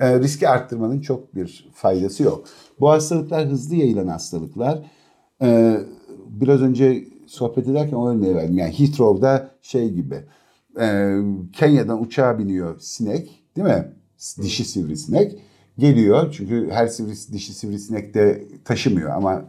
[0.00, 2.44] Ee, riski arttırmanın çok bir faydası yok.
[2.80, 4.78] Bu hastalıklar hızlı yayılan hastalıklar.
[5.42, 5.80] Ee,
[6.28, 8.58] biraz önce sohbet ederken o örneği verdim.
[8.58, 10.24] Yani Heathrow'da şey gibi.
[10.80, 11.18] e,
[11.52, 13.92] Kenya'dan uçağa biniyor sinek değil mi?
[14.42, 15.42] Dişi sivrisinek.
[15.78, 19.44] Geliyor çünkü her sivri, dişi sivrisinek de taşımıyor ama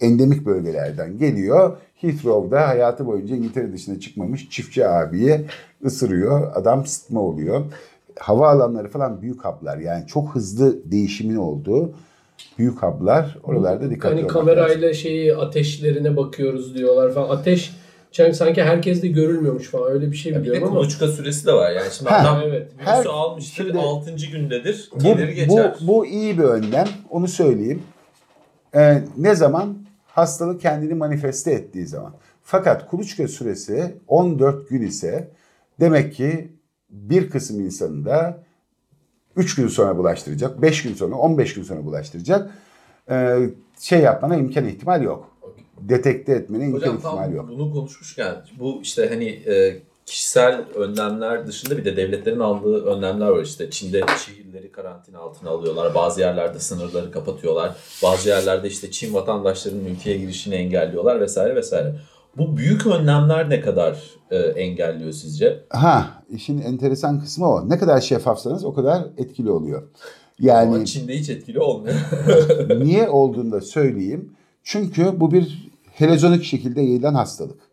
[0.00, 1.76] endemik bölgelerden geliyor.
[1.94, 5.44] Heathrow'da hayatı boyunca İngiltere dışına çıkmamış çiftçi abiye
[5.84, 6.52] ısırıyor.
[6.54, 7.64] Adam sıtma oluyor.
[8.18, 11.92] Hava alanları falan büyük haplar yani çok hızlı değişimin olduğu
[12.58, 14.46] büyük haplar oralarda dikkatli Hani olmak lazım.
[14.54, 17.36] kamerayla şeyi ateşlerine bakıyoruz diyorlar falan.
[17.36, 17.72] Ateş
[18.12, 20.76] çünkü sanki herkes de görülmüyormuş falan öyle bir şey Bir de biliyorum ama.
[20.76, 21.70] kuluçka süresi de var.
[21.72, 22.68] Yani şimdi Ha, adam evet.
[22.74, 24.26] virüsü Her- almıştır şimdi- 6.
[24.32, 24.90] gündedir.
[24.94, 25.74] Bu, Gelir geçer.
[25.80, 26.86] bu, bu iyi bir önlem.
[27.10, 27.82] Onu söyleyeyim.
[28.76, 29.78] Ee, ne zaman?
[30.14, 32.14] Hastalık kendini manifeste ettiği zaman.
[32.42, 35.30] Fakat kuluçka süresi 14 gün ise
[35.80, 36.52] demek ki
[36.90, 38.44] bir kısım insanı da
[39.36, 42.50] 3 gün sonra bulaştıracak, 5 gün sonra, 15 gün sonra bulaştıracak.
[43.10, 43.50] Ee,
[43.80, 45.36] şey yapmana imkan ihtimal yok.
[45.80, 47.48] Detekte etmene imkan Hocam ihtimal tam yok.
[47.48, 53.42] bunu konuşmuşken bu işte hani e, kişisel önlemler dışında bir de devletlerin aldığı önlemler var.
[53.42, 55.94] İşte Çin'de şehirleri karantina altına alıyorlar.
[55.94, 57.76] Bazı yerlerde sınırları kapatıyorlar.
[58.02, 61.94] Bazı yerlerde işte Çin vatandaşlarının ülkeye girişini engelliyorlar vesaire vesaire.
[62.36, 63.98] Bu büyük önlemler ne kadar
[64.30, 65.64] e, engelliyor sizce?
[65.68, 67.68] Ha, işin enteresan kısmı o.
[67.68, 69.82] Ne kadar şeffafsanız o kadar etkili oluyor.
[70.40, 71.94] Yani Ama Çin'de hiç etkili olmuyor.
[72.78, 74.32] Niye olduğunu da söyleyeyim.
[74.62, 77.69] Çünkü bu bir helezonik şekilde yayılan hastalık.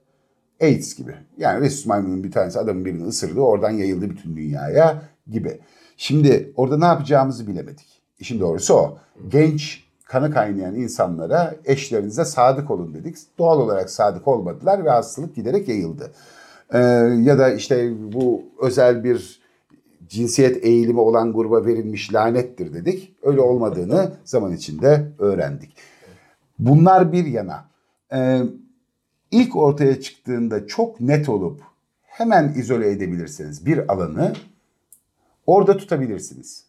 [0.61, 1.15] AIDS gibi.
[1.37, 3.39] Yani Rhesus maymunun bir tanesi adamın birini ısırdı.
[3.39, 5.01] Oradan yayıldı bütün dünyaya
[5.31, 5.59] gibi.
[5.97, 8.01] Şimdi orada ne yapacağımızı bilemedik.
[8.19, 8.97] İşin doğrusu o.
[9.27, 13.17] Genç kanı kaynayan insanlara eşlerinize sadık olun dedik.
[13.37, 16.11] Doğal olarak sadık olmadılar ve hastalık giderek yayıldı.
[16.73, 16.77] Ee,
[17.21, 19.41] ya da işte bu özel bir
[20.07, 23.15] cinsiyet eğilimi olan gruba verilmiş lanettir dedik.
[23.23, 25.77] Öyle olmadığını zaman içinde öğrendik.
[26.59, 27.65] Bunlar bir yana.
[28.13, 28.41] Ee,
[29.31, 31.61] ilk ortaya çıktığında çok net olup
[32.01, 34.33] hemen izole edebilirseniz bir alanı
[35.47, 36.67] orada tutabilirsiniz.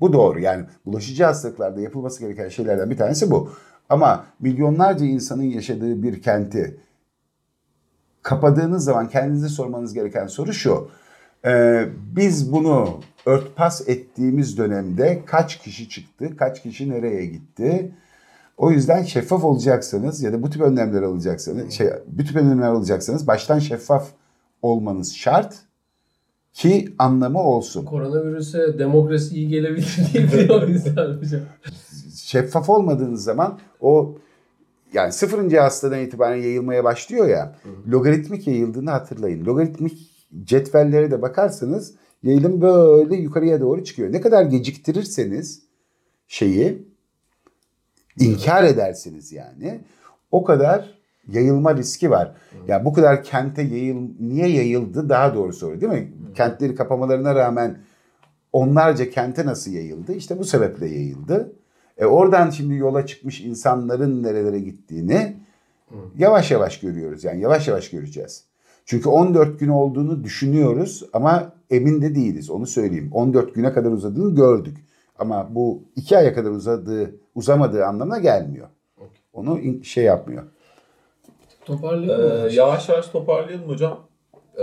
[0.00, 0.40] Bu doğru.
[0.40, 3.50] Yani bulaşıcı hastalıklarda yapılması gereken şeylerden bir tanesi bu.
[3.88, 6.76] Ama milyonlarca insanın yaşadığı bir kenti
[8.22, 10.88] kapadığınız zaman kendinize sormanız gereken soru şu.
[11.44, 17.92] Ee, biz bunu örtbas ettiğimiz dönemde kaç kişi çıktı, kaç kişi nereye gitti?
[18.56, 23.26] O yüzden şeffaf olacaksanız ya da bu tip önlemler alacaksanız, şey, bu tip önlemler alacaksanız
[23.26, 24.08] baştan şeffaf
[24.62, 25.54] olmanız şart
[26.52, 27.84] ki anlamı olsun.
[27.84, 31.40] Koronavirüse demokrasi iyi gelebilir diye biliyor insan hocam.
[32.14, 34.18] şeffaf olmadığınız zaman o
[34.92, 37.56] yani sıfırıncı hastadan itibaren yayılmaya başlıyor ya.
[37.88, 39.44] Logaritmik yayıldığını hatırlayın.
[39.44, 40.10] Logaritmik
[40.44, 44.12] cetvellere de bakarsanız yayılım böyle yukarıya doğru çıkıyor.
[44.12, 45.62] Ne kadar geciktirirseniz
[46.28, 46.88] şeyi
[48.20, 49.80] inkar ederseniz yani
[50.30, 50.98] o kadar
[51.28, 52.32] yayılma riski var.
[52.68, 56.12] Ya bu kadar kente yayıl niye yayıldı daha doğru soru değil mi?
[56.34, 57.78] Kentleri kapamalarına rağmen
[58.52, 60.12] onlarca kente nasıl yayıldı?
[60.12, 61.52] İşte bu sebeple yayıldı.
[61.98, 65.36] E oradan şimdi yola çıkmış insanların nerelere gittiğini
[66.18, 67.24] yavaş yavaş görüyoruz.
[67.24, 68.44] Yani yavaş yavaş göreceğiz.
[68.84, 72.50] Çünkü 14 gün olduğunu düşünüyoruz ama emin de değiliz.
[72.50, 73.08] Onu söyleyeyim.
[73.12, 74.76] 14 güne kadar uzadığını gördük.
[75.18, 78.68] Ama bu iki aya kadar uzadığı, uzamadığı anlamına gelmiyor.
[79.32, 80.42] Onu in- şey yapmıyor.
[81.64, 82.48] Toparlayalım mı?
[82.50, 84.06] Ee, yavaş yavaş toparlayalım hocam.
[84.58, 84.62] Ee,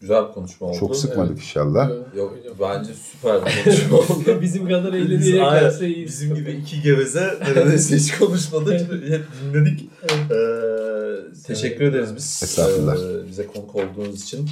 [0.00, 0.76] güzel bir konuşma oldu.
[0.78, 1.40] Çok sıkmadık Evet.
[1.42, 1.90] inşallah.
[2.16, 4.40] Yok bence süper bir konuşma oldu.
[4.40, 6.06] Bizim kadar aynen, gelse iyi.
[6.06, 8.80] bizim gibi iki geveze neredeyse hiç konuşmadık.
[8.90, 9.90] Hep dinledik.
[10.04, 12.40] Ee, teşekkür ederiz biz.
[12.42, 12.96] Estağfurullah.
[12.96, 14.48] Ee, bize konuk olduğunuz için.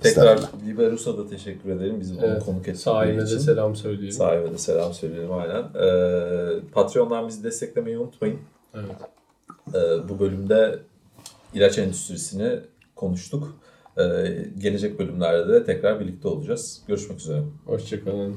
[0.00, 0.40] Tekrar.
[0.66, 2.00] Liberus'a da teşekkür ederim.
[2.00, 3.36] Bizi Evet, konuk Sahibine için.
[3.36, 4.12] de selam söyleyelim.
[4.12, 5.62] Sahibe de selam söyleyelim aynen.
[5.62, 8.38] Ee, Patreon'dan bizi desteklemeyi unutmayın.
[8.74, 8.84] Evet.
[9.74, 10.78] Ee, bu bölümde
[11.54, 12.60] ilaç endüstrisini
[12.96, 13.56] konuştuk.
[13.98, 14.02] Ee,
[14.58, 16.82] gelecek bölümlerde de tekrar birlikte olacağız.
[16.88, 17.42] Görüşmek üzere.
[17.66, 18.36] Hoşçakalın.